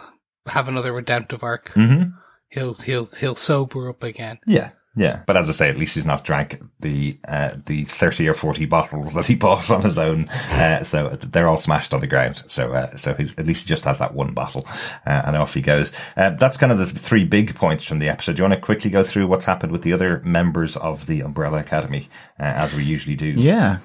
[0.47, 1.71] have another redemptive arc.
[1.73, 2.11] Mm-hmm.
[2.49, 4.39] He'll he'll he'll sober up again.
[4.45, 4.71] Yeah.
[4.95, 8.35] Yeah, but as I say, at least he's not drank the uh, the thirty or
[8.35, 10.29] forty bottles that he bought on his own.
[10.29, 12.43] Uh, so they're all smashed on the ground.
[12.45, 14.67] So uh, so he's at least he just has that one bottle,
[15.07, 15.99] uh, and off he goes.
[16.15, 18.35] Uh, that's kind of the three big points from the episode.
[18.35, 21.21] Do you want to quickly go through what's happened with the other members of the
[21.21, 22.07] Umbrella Academy,
[22.39, 23.31] uh, as we usually do?
[23.31, 23.79] yeah.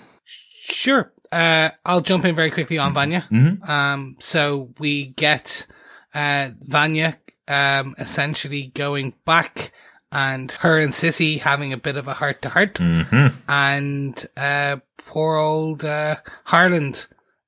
[0.71, 1.11] Sure.
[1.31, 3.25] Uh, I'll jump in very quickly on Vanya.
[3.31, 3.69] Mhm.
[3.69, 5.67] Um, so we get,
[6.15, 9.73] uh, Vanya, um, essentially going back
[10.11, 12.75] and her and Sissy having a bit of a heart to heart.
[12.75, 13.27] Mm-hmm.
[13.49, 16.95] And, uh, poor old, uh, Harlan,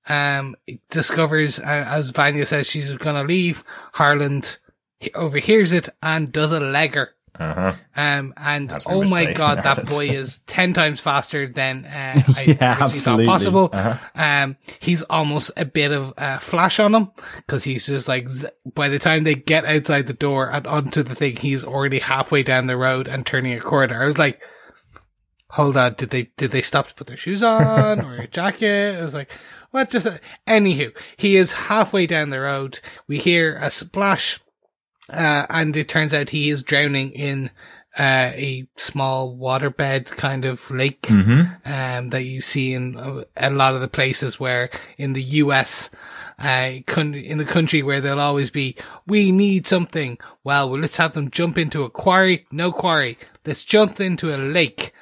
[0.09, 0.57] um,
[0.90, 3.64] discovers, uh, as Vanya says she's gonna leave,
[3.95, 4.43] Harlan
[5.14, 7.09] overhears it and does a legger.
[7.38, 7.75] Uh-huh.
[7.97, 12.77] Um, and oh my god, that boy is 10 times faster than, uh, I Yeah,
[12.81, 13.27] absolutely.
[13.27, 13.71] thought possible.
[13.73, 13.97] Uh-huh.
[14.14, 18.49] Um, he's almost a bit of a flash on him because he's just like, z-
[18.75, 22.43] by the time they get outside the door and onto the thing, he's already halfway
[22.43, 24.03] down the road and turning a corner.
[24.03, 24.43] I was like,
[25.51, 28.99] hold on, did they, did they stop to put their shoes on or a jacket?
[28.99, 29.33] I was like,
[29.71, 30.07] what just,
[30.47, 32.81] anywho, he is halfway down the road.
[33.07, 34.40] We hear a splash,
[35.12, 37.51] uh, and it turns out he is drowning in,
[37.99, 41.73] uh, a small waterbed kind of lake Mm-hmm.
[41.73, 45.90] um, that you see in a, a lot of the places where in the US,
[46.38, 50.18] uh, con- in the country where they'll always be, we need something.
[50.44, 52.46] Well, well, let's have them jump into a quarry.
[52.53, 53.18] No quarry.
[53.44, 54.92] Let's jump into a lake.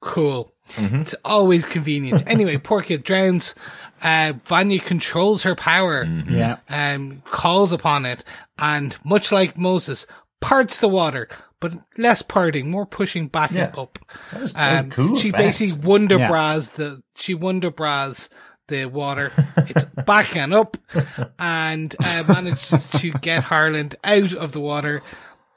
[0.00, 0.53] Cool.
[0.76, 2.24] It's always convenient.
[2.28, 3.54] anyway, poor kid drowns.
[4.02, 6.58] Uh, Vanya controls her power Yeah.
[6.68, 8.24] um, calls upon it,
[8.58, 10.06] and much like Moses,
[10.40, 11.28] parts the water.
[11.60, 13.68] but less parting, more pushing back Yeah.
[13.68, 13.98] and up.
[14.32, 15.16] That was, that Um, cool.
[15.18, 15.42] she effect.
[15.42, 16.28] basically wonder Yeah.
[16.68, 18.28] the she wonder bras
[18.68, 19.32] the water.
[19.56, 20.76] It's back and up,
[21.38, 25.02] and uh, manages to get Harlan out of the water.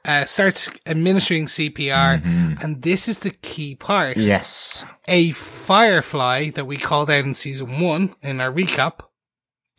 [0.08, 2.54] Uh, starts administering CPR, Mm-hmm.
[2.64, 4.16] and this is the key part.
[4.16, 4.84] Yes.
[5.06, 9.00] A firefly that we called out in season one in our recap,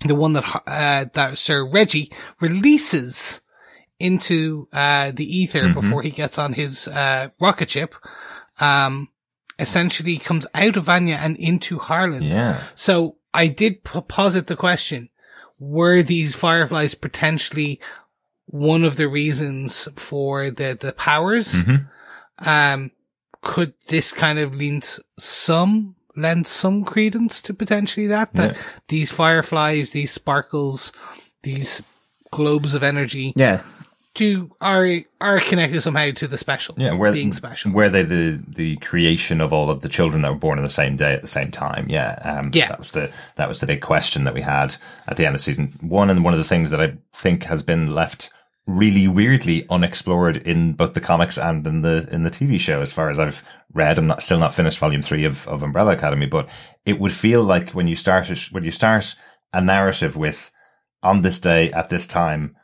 [0.06, 3.42] the one that uh, that Sir Reggie releases
[4.00, 5.80] into uh, the ether Mm-hmm.
[5.80, 7.96] before he gets on his uh, rocket ship,
[8.60, 9.10] um,
[9.58, 12.22] essentially comes out of Vanya and into Harlan.
[12.24, 12.62] Yeah.
[12.76, 15.10] So I did p- posit the question:
[15.60, 17.82] Were these fireflies potentially
[18.52, 21.54] one of the reasons for the the powers?
[21.54, 22.48] Mm-hmm.
[22.50, 22.92] Um,
[23.42, 28.62] could this kind of lend some lend some credence to potentially that that Yeah.
[28.90, 30.92] these fireflies, these sparkles,
[31.44, 31.82] these
[32.32, 33.62] globes of energy Yeah.
[34.16, 36.76] do are are connected somehow to the special.
[36.78, 37.72] Yeah, were being special.
[37.72, 40.70] Were they the the creation of all of the children that were born on the
[40.70, 41.86] same day at the same time?
[41.90, 42.68] Yeah, um, Yeah.
[42.70, 44.76] That was the that was the big question that we had
[45.08, 47.64] at the end of season one, and one of the things that I think has
[47.64, 48.32] been left
[48.70, 52.82] really weirdly unexplored in both the comics and in the in the TV show.
[52.82, 55.94] As far as I've read, I'm not still not finished volume three of of Umbrella
[55.94, 56.48] Academy, but
[56.86, 59.16] it would feel like when you start a- when you start
[59.54, 60.52] a narrative with
[61.02, 62.56] on this day at this time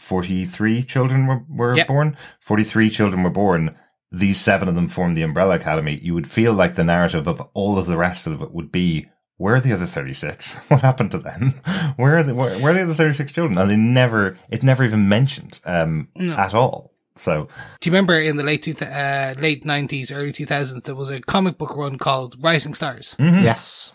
[0.00, 1.86] 43 children were, were Yep.
[1.86, 3.76] born 43 children were born
[4.10, 7.40] these seven of them formed the umbrella academy you would feel like the narrative of
[7.54, 9.06] all of the rest of it would be
[9.42, 11.54] where are the other 36 what happened to them?
[11.96, 13.58] Where are the where, where are the other 36 children?
[13.58, 16.92] And they never it never even mentioned um at all.
[17.16, 17.48] So
[17.80, 21.10] Do you remember in the late two, uh, late nineties, early two thousands, there was
[21.10, 23.16] a comic book run called Rising Stars.
[23.18, 23.92] Yes.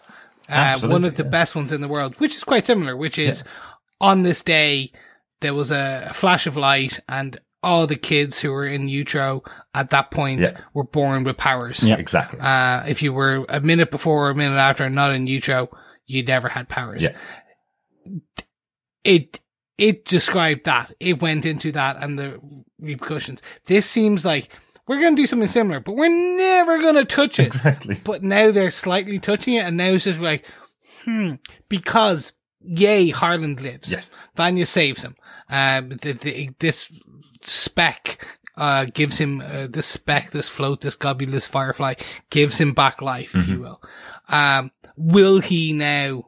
[0.49, 1.29] Uh, one of the yeah.
[1.29, 3.43] best ones in the world, which is quite similar, which is
[3.99, 4.91] on this day,
[5.41, 9.43] there was a, a flash of light and all the kids who were in utero
[9.73, 10.59] at that point Yeah.
[10.73, 11.83] were born with powers.
[11.85, 11.97] Yeah.
[11.97, 15.27] exactly Uh, if you were a minute before or a minute after and not in
[15.27, 15.69] utero,
[16.05, 17.03] you never had powers.
[17.03, 17.15] Yeah.
[19.03, 19.39] It,
[19.77, 20.93] it described that.
[20.99, 22.39] It went into that and the
[22.79, 23.41] repercussions.
[23.65, 24.49] This seems like
[24.87, 28.23] we're going to do something similar, but we're never going to touch it exactly but
[28.23, 30.45] now they're slightly touching it, and now it's just like,
[31.03, 31.33] hmm,
[31.69, 33.91] because yay, Harlan lives.
[33.91, 34.09] Yes.
[34.35, 35.15] Vanya saves him.
[35.49, 36.91] Um, the, the, this
[37.47, 38.25] speck
[38.57, 41.93] uh, gives him uh, this speck, this float, this this firefly
[42.29, 43.81] gives him back life, if you will.
[44.29, 46.23] Um, will he now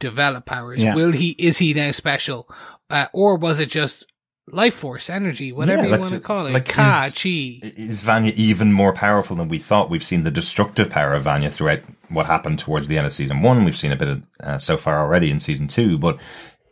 [0.00, 0.82] develop powers?
[0.82, 0.94] Yeah.
[0.94, 1.30] Will he?
[1.38, 2.48] Is he now special,
[2.90, 4.10] uh, or was it just
[4.46, 7.60] life force, energy, whatever Yeah, you want to call it, like ka, is- chi?
[7.62, 9.90] is Vanya even more powerful than we thought?
[9.90, 13.42] We've seen the destructive power of Vanya throughout what happened towards the end of season
[13.42, 13.64] one.
[13.64, 16.18] We've seen a bit of uh, so far already in season two, but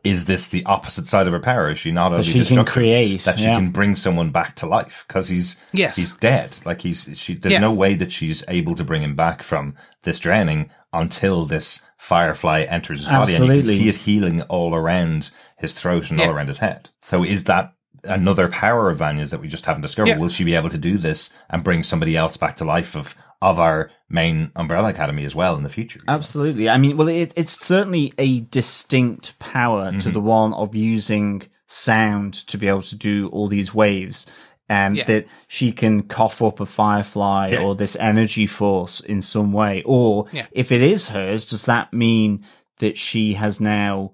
[0.05, 1.71] is this the opposite side of her power?
[1.71, 3.55] Is she not only she can create, that she yeah.
[3.55, 5.97] can bring someone back to life because he's Yes.
[5.97, 6.59] he's dead.
[6.65, 7.35] Like he's she.
[7.35, 7.59] There's Yeah.
[7.61, 12.63] no way that she's able to bring him back from this drowning until this firefly
[12.69, 16.31] enters his body, and you can see it healing all around his throat and all
[16.31, 16.91] around his head.
[17.01, 17.73] So is that
[18.05, 20.09] another power of Vanya's that we just haven't discovered?
[20.09, 20.19] Yeah.
[20.19, 23.15] Will she be able to do this and bring somebody else back to life of
[23.43, 26.01] of our main Umbrella Academy as well in the future?
[26.09, 26.69] Absolutely.
[26.71, 30.13] I mean, well, it, it's certainly a distinct power to Mm-hmm.
[30.13, 34.27] the one of using sound to be able to do all these waves.
[34.71, 35.05] Um, Yeah.
[35.05, 37.63] that she can cough up a firefly Yeah.
[37.63, 39.83] or this energy force in some way.
[39.85, 40.47] Or Yeah.
[40.53, 42.45] if it is hers, does that mean
[42.79, 44.13] that she has now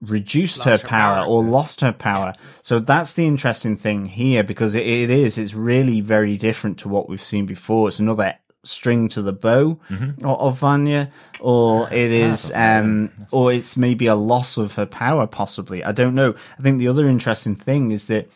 [0.00, 1.26] reduced her, her power, power.
[1.26, 2.32] or lost her power?
[2.62, 6.88] So that's the interesting thing here because it, it is, it's really very different to
[6.88, 7.88] what we've seen before.
[7.88, 10.26] It's another string to the bow Mm-hmm.
[10.26, 15.26] of, of Vanya, or it is, um, or it's maybe a loss of her power,
[15.26, 15.82] possibly.
[15.84, 16.34] I don't know.
[16.58, 18.28] I think the other interesting thing is that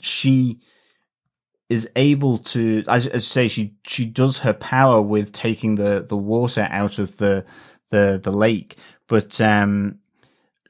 [0.00, 0.58] she
[1.68, 6.16] is able to, as, as say, she she does her power with taking the the
[6.16, 7.44] water out of the
[7.90, 8.76] the the lake,
[9.06, 9.98] but um,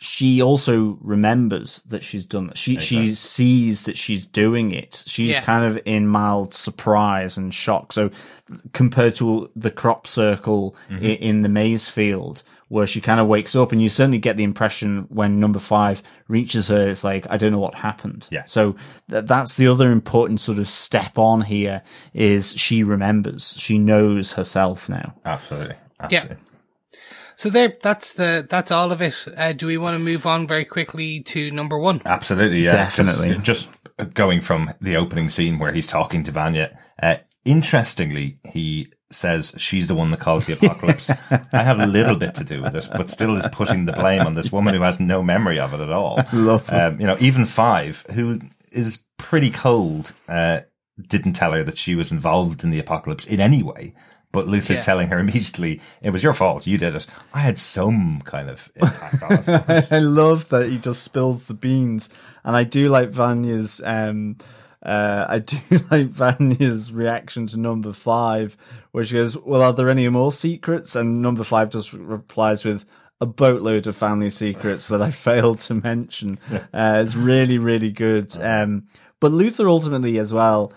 [0.00, 2.56] she also remembers that she's done that.
[2.56, 5.02] She she sees that she's doing it.
[5.06, 5.40] She's Yeah.
[5.40, 7.92] kind of in mild surprise and shock.
[7.92, 8.10] So
[8.72, 11.04] compared to the crop circle mm-hmm.
[11.04, 14.36] i- in the maize field, where she kind of wakes up, and you certainly get
[14.36, 18.28] the impression when number five reaches her, it's like I don't know what happened.
[18.30, 18.44] Yeah.
[18.46, 18.76] So
[19.10, 21.82] th- that's the other important sort of step on here
[22.14, 23.54] is she remembers.
[23.58, 25.14] She knows herself now.
[25.24, 25.74] Absolutely.
[26.10, 26.34] Yeah.
[27.38, 27.60] Absolutely.
[27.60, 29.26] So there, that's the that's all of it.
[29.36, 32.02] Uh, do we want to move on very quickly to number one?
[32.04, 32.72] Absolutely, yeah.
[32.72, 33.36] Definitely.
[33.38, 36.76] Just, just going from the opening scene where he's talking to Vanya.
[37.00, 41.10] Uh, interestingly, he says she's the one that caused the apocalypse.
[41.30, 44.22] I have a little bit to do with it, but still is putting the blame
[44.22, 46.20] on this woman who has no memory of it at all.
[46.32, 46.76] Lovely.
[46.76, 48.40] Um, you know, even Five, who
[48.72, 50.62] is pretty cold, uh,
[51.00, 53.94] didn't tell her that she was involved in the apocalypse in any way.
[54.30, 54.84] But Luther's Yeah.
[54.84, 56.66] telling her immediately, it was your fault.
[56.66, 57.06] You did it.
[57.32, 59.86] I had some kind of impact on it.
[59.92, 62.10] I love that he just spills the beans,
[62.44, 63.80] and I do like Vanya's.
[63.84, 64.36] Um,
[64.84, 65.56] uh, I do
[65.90, 68.56] like Vanya's reaction to number five,
[68.92, 72.84] where she goes, "Well, are there any more secrets?" And number five just replies with
[73.20, 76.38] a boatload of family secrets that I failed to mention.
[76.52, 78.36] Uh, it's really, really good.
[78.40, 78.84] Um,
[79.20, 80.72] but Luther ultimately, as well,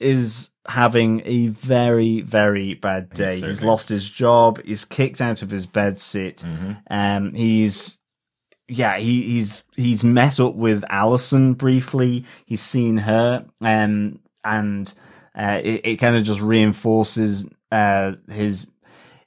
[0.00, 3.40] is having a very, very bad day.
[3.40, 4.62] He's lost his job.
[4.64, 6.38] He's kicked out of his bed sit.
[6.38, 6.72] Mm-hmm.
[6.90, 7.98] Um, he's,
[8.68, 12.24] yeah, he, he's, he's met up with Allison briefly.
[12.44, 14.94] He's seen her, um, and,
[15.34, 18.66] uh, it, it kind of just reinforces, uh, his,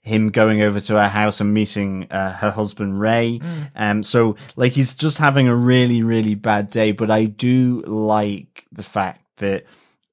[0.01, 3.39] him going over to her house and meeting uh, her husband Ray.
[3.73, 6.91] Um, so like he's just having a really, really bad day.
[6.91, 9.63] But I do like the fact that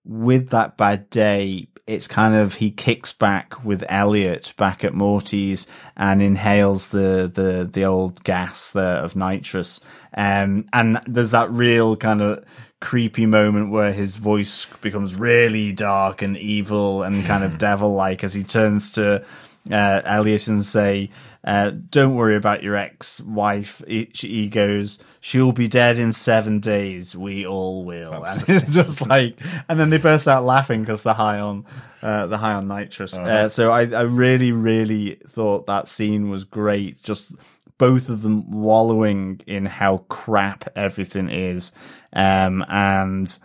[0.04, 5.66] with that bad day, it's kind of he kicks back with Elliot back at Morty's
[5.96, 9.80] and inhales the the the old gas there of nitrous.
[10.16, 12.44] Um, and there's that real kind of
[12.80, 18.24] creepy moment where his voice becomes really dark and evil and kind of devil like
[18.24, 19.24] as he turns to
[19.70, 21.10] uh, Elliot and say,
[21.44, 27.16] uh, "Don't worry about your ex-wife." He, he goes, "She'll be dead in seven days.
[27.16, 29.38] We all will." And it's just like,
[29.68, 31.64] and then they burst out laughing because they're high on,
[32.02, 33.16] uh, the high on nitrous.
[33.16, 37.02] Uh, so I, I really, really thought that scene was great.
[37.02, 37.32] Just
[37.78, 41.72] both of them wallowing in how crap everything is,
[42.12, 43.38] um, and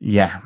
[0.00, 0.40] yeah,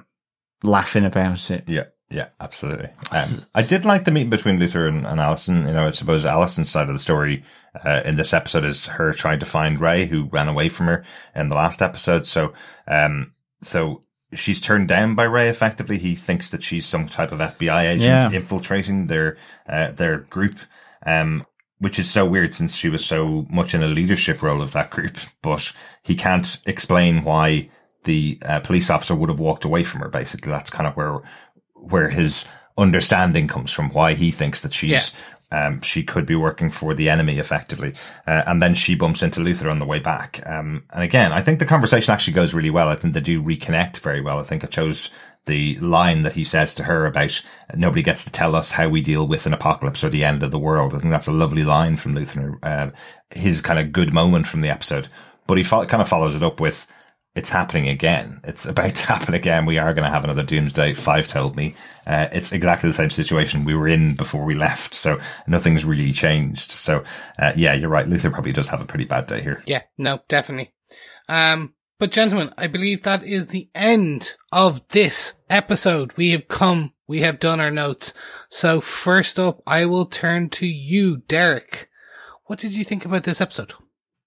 [0.65, 1.69] laughing about it.
[1.69, 2.89] Yeah, yeah, absolutely.
[3.13, 5.67] Um, I did like the meeting between Luther and, and Allison.
[5.67, 7.45] You know, I suppose Allison's side of the story
[7.85, 11.05] uh, in this episode is her trying to find Ray, who ran away from her
[11.35, 12.27] in the last episode.
[12.27, 12.53] So,
[12.87, 14.05] um, so
[14.35, 15.49] she's turned down by Ray.
[15.49, 18.31] Effectively, he thinks that she's some type of FBI agent Yeah.
[18.39, 19.37] infiltrating their
[19.69, 20.59] uh, their group.
[21.05, 21.47] Um,
[21.81, 24.91] which is so weird since she was so much in a leadership role of that
[24.91, 27.71] group, but he can't explain why
[28.03, 30.09] the uh, police officer would have walked away from her.
[30.09, 31.21] Basically, that's kind of where
[31.81, 33.91] where his understanding comes from.
[33.91, 35.13] Why he thinks that she's
[35.51, 37.95] um, she could be working for the enemy effectively,
[38.27, 40.43] uh, and then she bumps into Luther on the way back.
[40.47, 42.89] Um, and again, I think the conversation actually goes really well.
[42.89, 44.39] I think they do reconnect very well.
[44.39, 45.11] I think I chose
[45.47, 47.43] the line that he says to her about
[47.75, 50.51] nobody gets to tell us how we deal with an apocalypse or the end of
[50.51, 50.95] the world.
[50.95, 52.91] I think that's a lovely line from Luther, uh,
[53.31, 55.09] his kind of good moment from the episode.
[55.47, 56.87] But he fo- kind of follows it up with,
[57.39, 58.41] it's happening again.
[58.43, 59.65] It's about to happen again.
[59.65, 60.95] We are going to have another doomsday.
[60.95, 61.75] Five told me.
[62.05, 64.93] Uh, it's exactly the same situation we were in before we left.
[64.93, 66.73] So nothing's really changed.
[66.73, 67.05] So,
[67.39, 68.09] uh, yeah, you're right.
[68.09, 69.63] Luther probably does have a pretty bad day here.
[69.67, 70.75] Yeah, no, definitely.
[71.29, 76.17] Um, but gentlemen, I believe that is the end of this episode.
[76.17, 78.15] We have come, we have done our notes.
[78.49, 81.89] So first up, I will turn to you, Derek.
[82.47, 83.75] What did you think about this episode?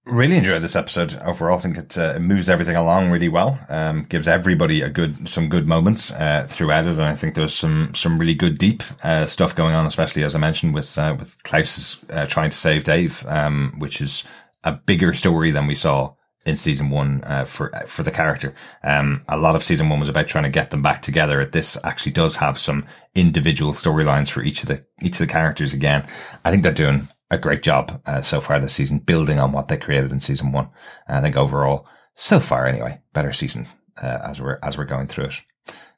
[0.06, 1.60] Really enjoyed this episode overall.
[1.60, 3.60] I think it, uh, moves everything along really well.
[3.70, 6.94] Um, gives everybody a good, some good moments, uh, throughout it.
[6.94, 10.34] And I think there's some, some really good deep, uh, stuff going on, especially as
[10.34, 14.24] I mentioned with, uh, with Klaus, uh, trying to save Dave, um, which is
[14.64, 16.16] a bigger story than we saw
[16.48, 18.56] in season one, uh, for, for the character.
[18.84, 21.46] Um, a lot of season one was about trying to get them back together.
[21.46, 25.74] This actually does have some individual storylines for each of the, each of the characters
[25.74, 26.08] again.
[26.44, 29.68] I think they're doing a great job uh, so far this season, building on what
[29.68, 30.70] they created in season one.
[31.08, 33.68] I think overall, so far anyway, better season
[33.98, 35.42] uh, as we're as we're going through it.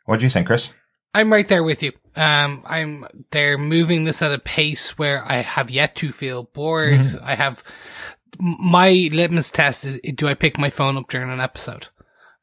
[0.05, 0.71] What do you think, Chris?
[1.13, 1.91] I'm right there with you.
[2.15, 7.05] Um, I'm, they're moving this at a pace where I have yet to feel bored.
[7.23, 7.63] I have,
[8.39, 11.89] my litmus test is, do I pick my phone up during an episode?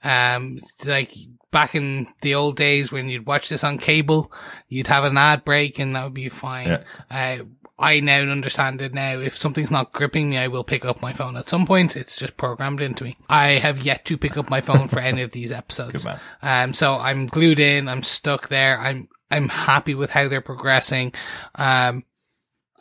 [0.03, 1.13] Um, like
[1.51, 4.33] back in the old days when you'd watch this on cable,
[4.69, 6.69] you'd have an ad break and that would be fine.
[7.11, 7.39] Uh,
[7.79, 9.19] I now understand it now.
[9.19, 11.97] If something's not gripping me, I will pick up my phone at some point.
[11.97, 13.17] It's just programmed into me.
[13.29, 16.05] I have yet to pick up my phone for any of these episodes.
[16.43, 17.89] Um, so I'm glued in.
[17.89, 18.79] I'm stuck there.
[18.79, 21.15] I'm, I'm happy with how they're progressing.
[21.55, 22.05] Um,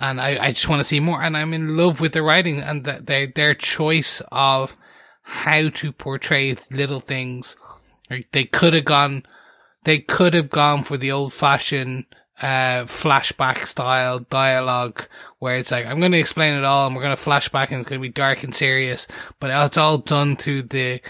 [0.01, 1.21] and I, I just want to see more.
[1.21, 4.75] And I'm in love with the writing and the, their, their choice of
[5.29, 7.55] how to portray little things.
[8.09, 9.23] Like they could have gone,
[9.83, 12.05] they could have gone for the old fashioned,
[12.41, 15.05] uh, flashback style dialogue
[15.39, 17.79] where it's like, I'm going to explain it all and we're going to flashback and
[17.79, 19.07] it's going to be dark and serious,
[19.39, 21.01] but it's all done through the,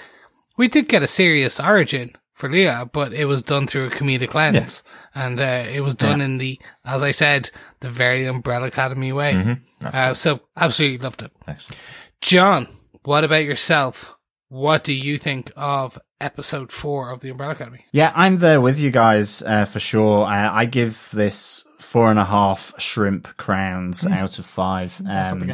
[0.57, 4.33] we did get a serious origin for Leah, but it was done through a comedic
[4.33, 4.83] lens.
[5.13, 9.33] And, uh, it was done in the, as I said, the very Umbrella Academy way.
[9.81, 11.31] Uh, so absolutely loved it.
[11.47, 11.79] Excellent.
[12.21, 12.67] John,
[13.03, 14.15] what about yourself?
[14.49, 17.85] What do you think of episode four of the Umbrella Academy.
[17.91, 20.25] Yeah, I'm there with you guys uh, for sure.
[20.25, 25.01] Uh, I give this four and a half shrimp crowns out of five.
[25.07, 25.53] Um,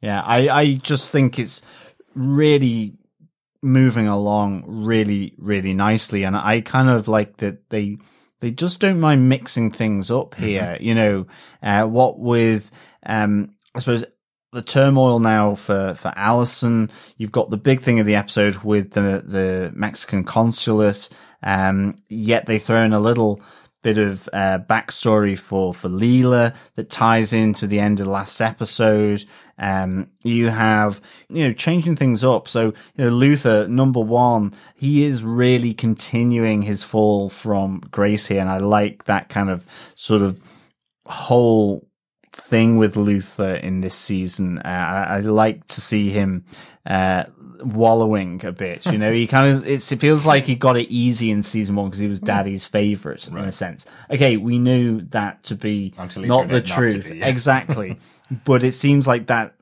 [0.00, 1.62] yeah, I, I just think it's
[2.14, 2.94] really
[3.62, 6.24] moving along really, really nicely.
[6.24, 7.98] And I kind of like that they,
[8.40, 10.76] they just don't mind mixing things up here.
[10.80, 11.26] You know,
[11.62, 12.70] uh, what with,
[13.06, 14.04] um, I suppose
[14.52, 16.90] the turmoil now for, for Allison.
[17.16, 21.08] You've got the big thing of the episode with the, the Mexican consulate.
[21.42, 23.40] Um, yet they throw in a little
[23.82, 28.40] bit of, uh, backstory for, for Lila that ties into the end of the last
[28.40, 29.24] episode.
[29.58, 32.46] Um, you have, you know, changing things up.
[32.46, 38.40] So, you know, Luther, number one, he is really continuing his fall from grace here.
[38.40, 40.40] And I like that kind of sort of
[41.06, 41.88] whole
[42.32, 44.58] thing with Luther in this season.
[44.58, 46.44] Uh, I, I like to see him
[46.86, 47.24] uh,
[47.64, 48.86] wallowing a bit.
[48.86, 51.76] You know, he kind of it's, it feels like he got it easy in season
[51.76, 53.86] one because he was Daddy's favorite in a sense.
[54.10, 57.26] Okay, we knew that to be not the out not truth be, yeah.
[57.26, 57.98] exactly,
[58.44, 59.54] but it seems like that.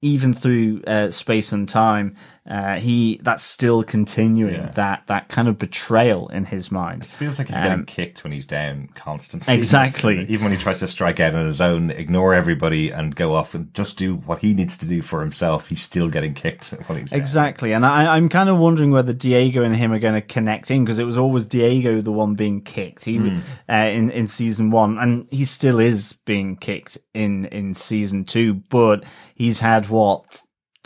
[0.00, 2.14] Even through uh, space and time,
[2.48, 4.70] uh, he that's still continuing Yeah.
[4.72, 7.02] that that kind of betrayal in his mind.
[7.02, 9.52] It feels like he's Um, getting kicked when he's down constantly.
[9.58, 10.20] Exactly.
[10.28, 13.54] Even when he tries to strike out on his own, ignore everybody and go off
[13.54, 17.00] and just do what he needs to do for himself, he's still getting kicked when
[17.00, 17.20] he's down.
[17.20, 20.70] Exactly, and I, I'm kind of wondering whether Diego and him are going to connect
[20.70, 23.38] in because it was always Diego the one being kicked, he Hmm.
[23.68, 28.54] uh, in in season one, and he still is being kicked in in season two.
[28.70, 30.24] But he's had what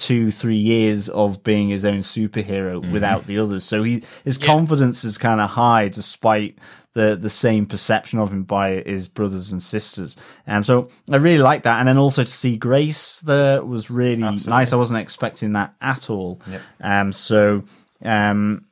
[0.02, 2.92] two three years of being his own superhero Hmm.
[2.92, 6.58] without the others, so he his confidence is kind of high despite.
[6.94, 10.14] The, the same perception of him by his brothers and sisters.
[10.46, 11.78] Um, so I really like that.
[11.78, 14.74] And then also to see Grace there was really nice.
[14.74, 16.38] I wasn't expecting that at all.
[16.82, 17.64] Um, so,
[18.04, 18.66] um,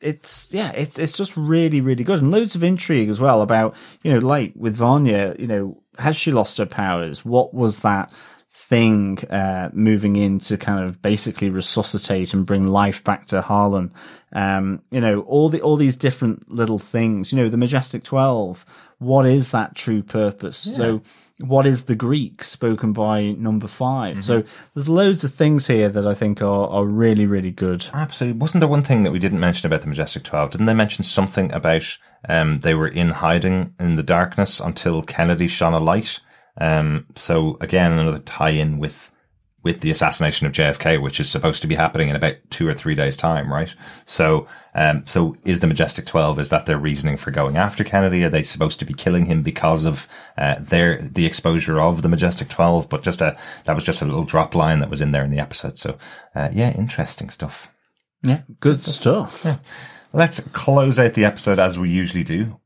[0.00, 3.74] it's yeah, it's it's just really really good and loads of intrigue as well about
[4.04, 7.24] you know like with Vanya, you know, has she lost her powers?
[7.24, 8.12] What was that
[8.68, 13.92] thing uh, moving in to kind of basically resuscitate and bring life back to Harlan?
[14.32, 17.32] Um, you know, all the all these different little things.
[17.32, 18.64] You know, the Majestic Twelve.
[18.98, 20.56] What is that true purpose?
[20.56, 21.02] So.
[21.38, 26.06] What is the Greek spoken by number 5 So there's loads of things here that
[26.06, 27.88] I think are, are really, really good.
[27.92, 28.38] Absolutely.
[28.38, 30.52] Wasn't there one thing that we didn't mention about the Majestic 12?
[30.52, 31.98] Didn't they mention something about
[32.28, 36.20] um, they were in hiding in the darkness until Kennedy shone a light?
[36.58, 39.10] Um, so again, another tie-in with
[39.64, 42.74] with the assassination of JFK, which is supposed to be happening in about two or
[42.74, 43.74] three days' time, right?
[44.04, 46.38] So, um, so is the Majestic Twelve?
[46.38, 48.22] Is that their reasoning for going after Kennedy?
[48.24, 52.10] Are they supposed to be killing him because of uh, their the exposure of the
[52.10, 52.88] Majestic Twelve?
[52.88, 55.30] But just a that was just a little drop line that was in there in
[55.30, 55.78] the episode.
[55.78, 55.96] So,
[56.34, 57.70] uh, yeah, interesting stuff.
[58.22, 59.42] Yeah, good stuff.
[59.44, 59.58] Yeah.
[60.12, 62.60] Let's close out the episode as we usually do.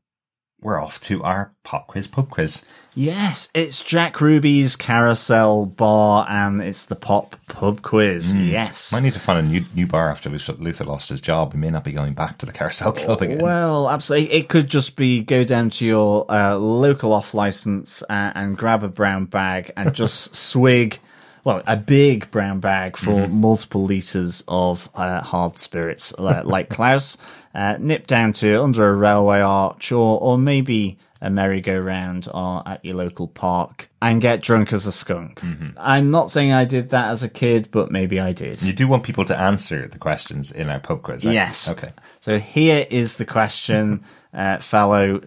[0.61, 2.63] We're off to our pop quiz, pub quiz.
[2.95, 8.35] Yes, it's Jack Ruby's Carousel Bar and it's the Pop Pub Quiz.
[8.35, 8.91] Yes.
[8.91, 11.53] Might need to find a new new bar after Luther, Luther lost his job.
[11.53, 13.37] We may not be going back to the Carousel Club again.
[13.37, 14.33] Well, absolutely.
[14.33, 18.83] It could just be go down to your uh, local off license uh, and grab
[18.83, 20.99] a brown bag and just swig,
[21.43, 27.17] well, a big brown bag for multiple litres of uh, hard spirits uh, like Klaus.
[27.53, 32.83] Uh, nip down to under a railway arch or, or maybe a merry-go-round or at
[32.85, 35.41] your local park and get drunk as a skunk.
[35.77, 38.61] I'm not saying I did that as a kid, but maybe I did.
[38.61, 41.33] You do want people to answer the questions in our pub quiz, right?
[41.33, 41.69] Yes.
[41.71, 41.91] Okay.
[42.19, 45.21] So here is the question, uh, fellow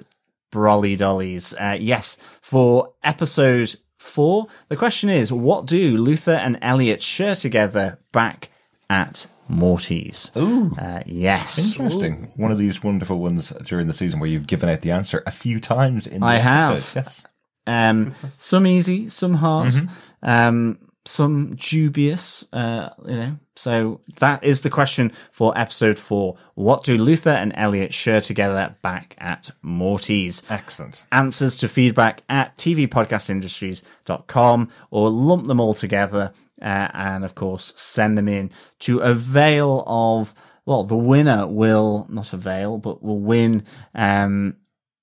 [0.50, 1.54] brolly dollies.
[1.54, 7.98] Uh, yes, for episode four, the question is, what do Luther and Elliot share together
[8.12, 8.50] back
[8.90, 10.30] at Morty's?
[10.36, 10.74] Ooh.
[10.78, 11.76] Uh, yes.
[11.78, 12.28] Interesting.
[12.36, 15.30] One of these wonderful ones during the season where you've given out the answer a
[15.30, 16.92] few times in the I have.
[16.94, 17.24] Yes.
[17.66, 20.28] Um, some easy, some hard, Mm-hmm.
[20.28, 23.36] um, some dubious, uh, you know.
[23.56, 26.36] So that is the question for episode four.
[26.54, 30.44] What do Luther and Elliot share together back at Morty's?
[30.48, 31.04] Excellent.
[31.12, 36.32] answers to feedback at tvpodcastindustries.com or lump them all together
[36.62, 40.32] uh, and of course send them in to avail of
[40.64, 44.56] well the winner will not avail but will win um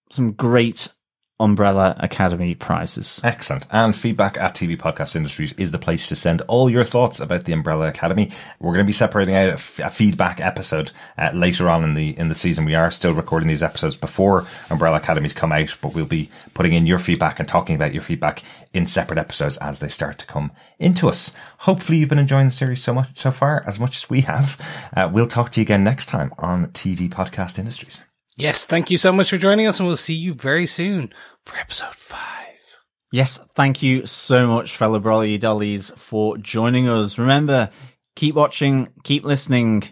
[0.10, 0.92] some great
[1.40, 3.22] Umbrella Academy prizes.
[3.24, 3.66] Excellent.
[3.72, 7.46] And feedback at TV Podcast Industries is the place to send all your thoughts about
[7.46, 8.32] the Umbrella Academy.
[8.60, 11.94] We're going to be separating out a, f- a feedback episode uh, later on in
[11.94, 12.66] the in the season.
[12.66, 16.74] We are still recording these episodes before Umbrella Academies come out, but we'll be putting
[16.74, 20.26] in your feedback and talking about your feedback in separate episodes as they start to
[20.26, 21.34] come into us.
[21.60, 24.60] Hopefully, you've been enjoying the series so much so far as much as we have.
[24.96, 28.04] Uh, we'll talk to you again next time on TV Podcast Industries.
[28.40, 31.12] Yes, thank you so much for joining us, and we'll see you very soon
[31.46, 32.78] for episode five.
[33.12, 37.20] Yes, thank you so much, fellow Brolly Dollies, for joining us.
[37.20, 37.70] Remember,
[38.16, 39.84] keep watching, keep listening,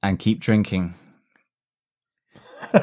[0.00, 0.94] and keep drinking.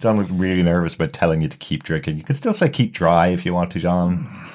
[0.00, 2.16] John looked really nervous about telling you to keep drinking.
[2.16, 4.48] You can still say keep dry if you want to, John.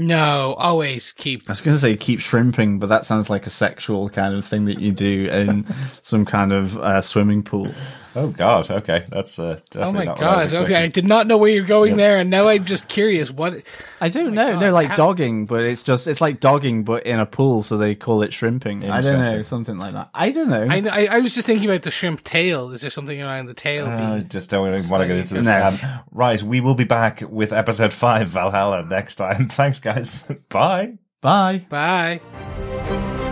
[0.00, 1.48] No, always keep.
[1.48, 4.44] I was going to say keep shrimping, but that sounds like a sexual kind of
[4.44, 5.66] thing that you do in
[6.02, 7.72] some kind of uh, swimming pool.
[8.16, 8.70] Oh God.
[8.70, 10.62] Okay, that's uh, definitely Oh my not what I was god!
[10.64, 13.30] Okay, I did not know where you're going there, and now I'm just curious.
[13.30, 13.62] What?
[14.00, 14.52] I don't my know.
[14.54, 17.62] God, no, like how- dogging, but it's just it's like dogging, but in a pool,
[17.62, 18.88] so they call it shrimping.
[18.90, 20.10] I don't know, something like that.
[20.14, 20.66] I don't know.
[20.68, 22.70] I, know- I I was just thinking about the shrimp tail.
[22.70, 23.86] Is there something around the tail?
[23.86, 25.46] I just don't want to get into this.
[25.46, 25.66] No.
[25.66, 25.78] Um,
[26.10, 29.48] right, we will be back with episode five Valhalla next time.
[29.50, 30.22] Thanks, guys.
[30.48, 30.98] Bye.
[31.20, 31.66] Bye.
[31.68, 33.25] Bye.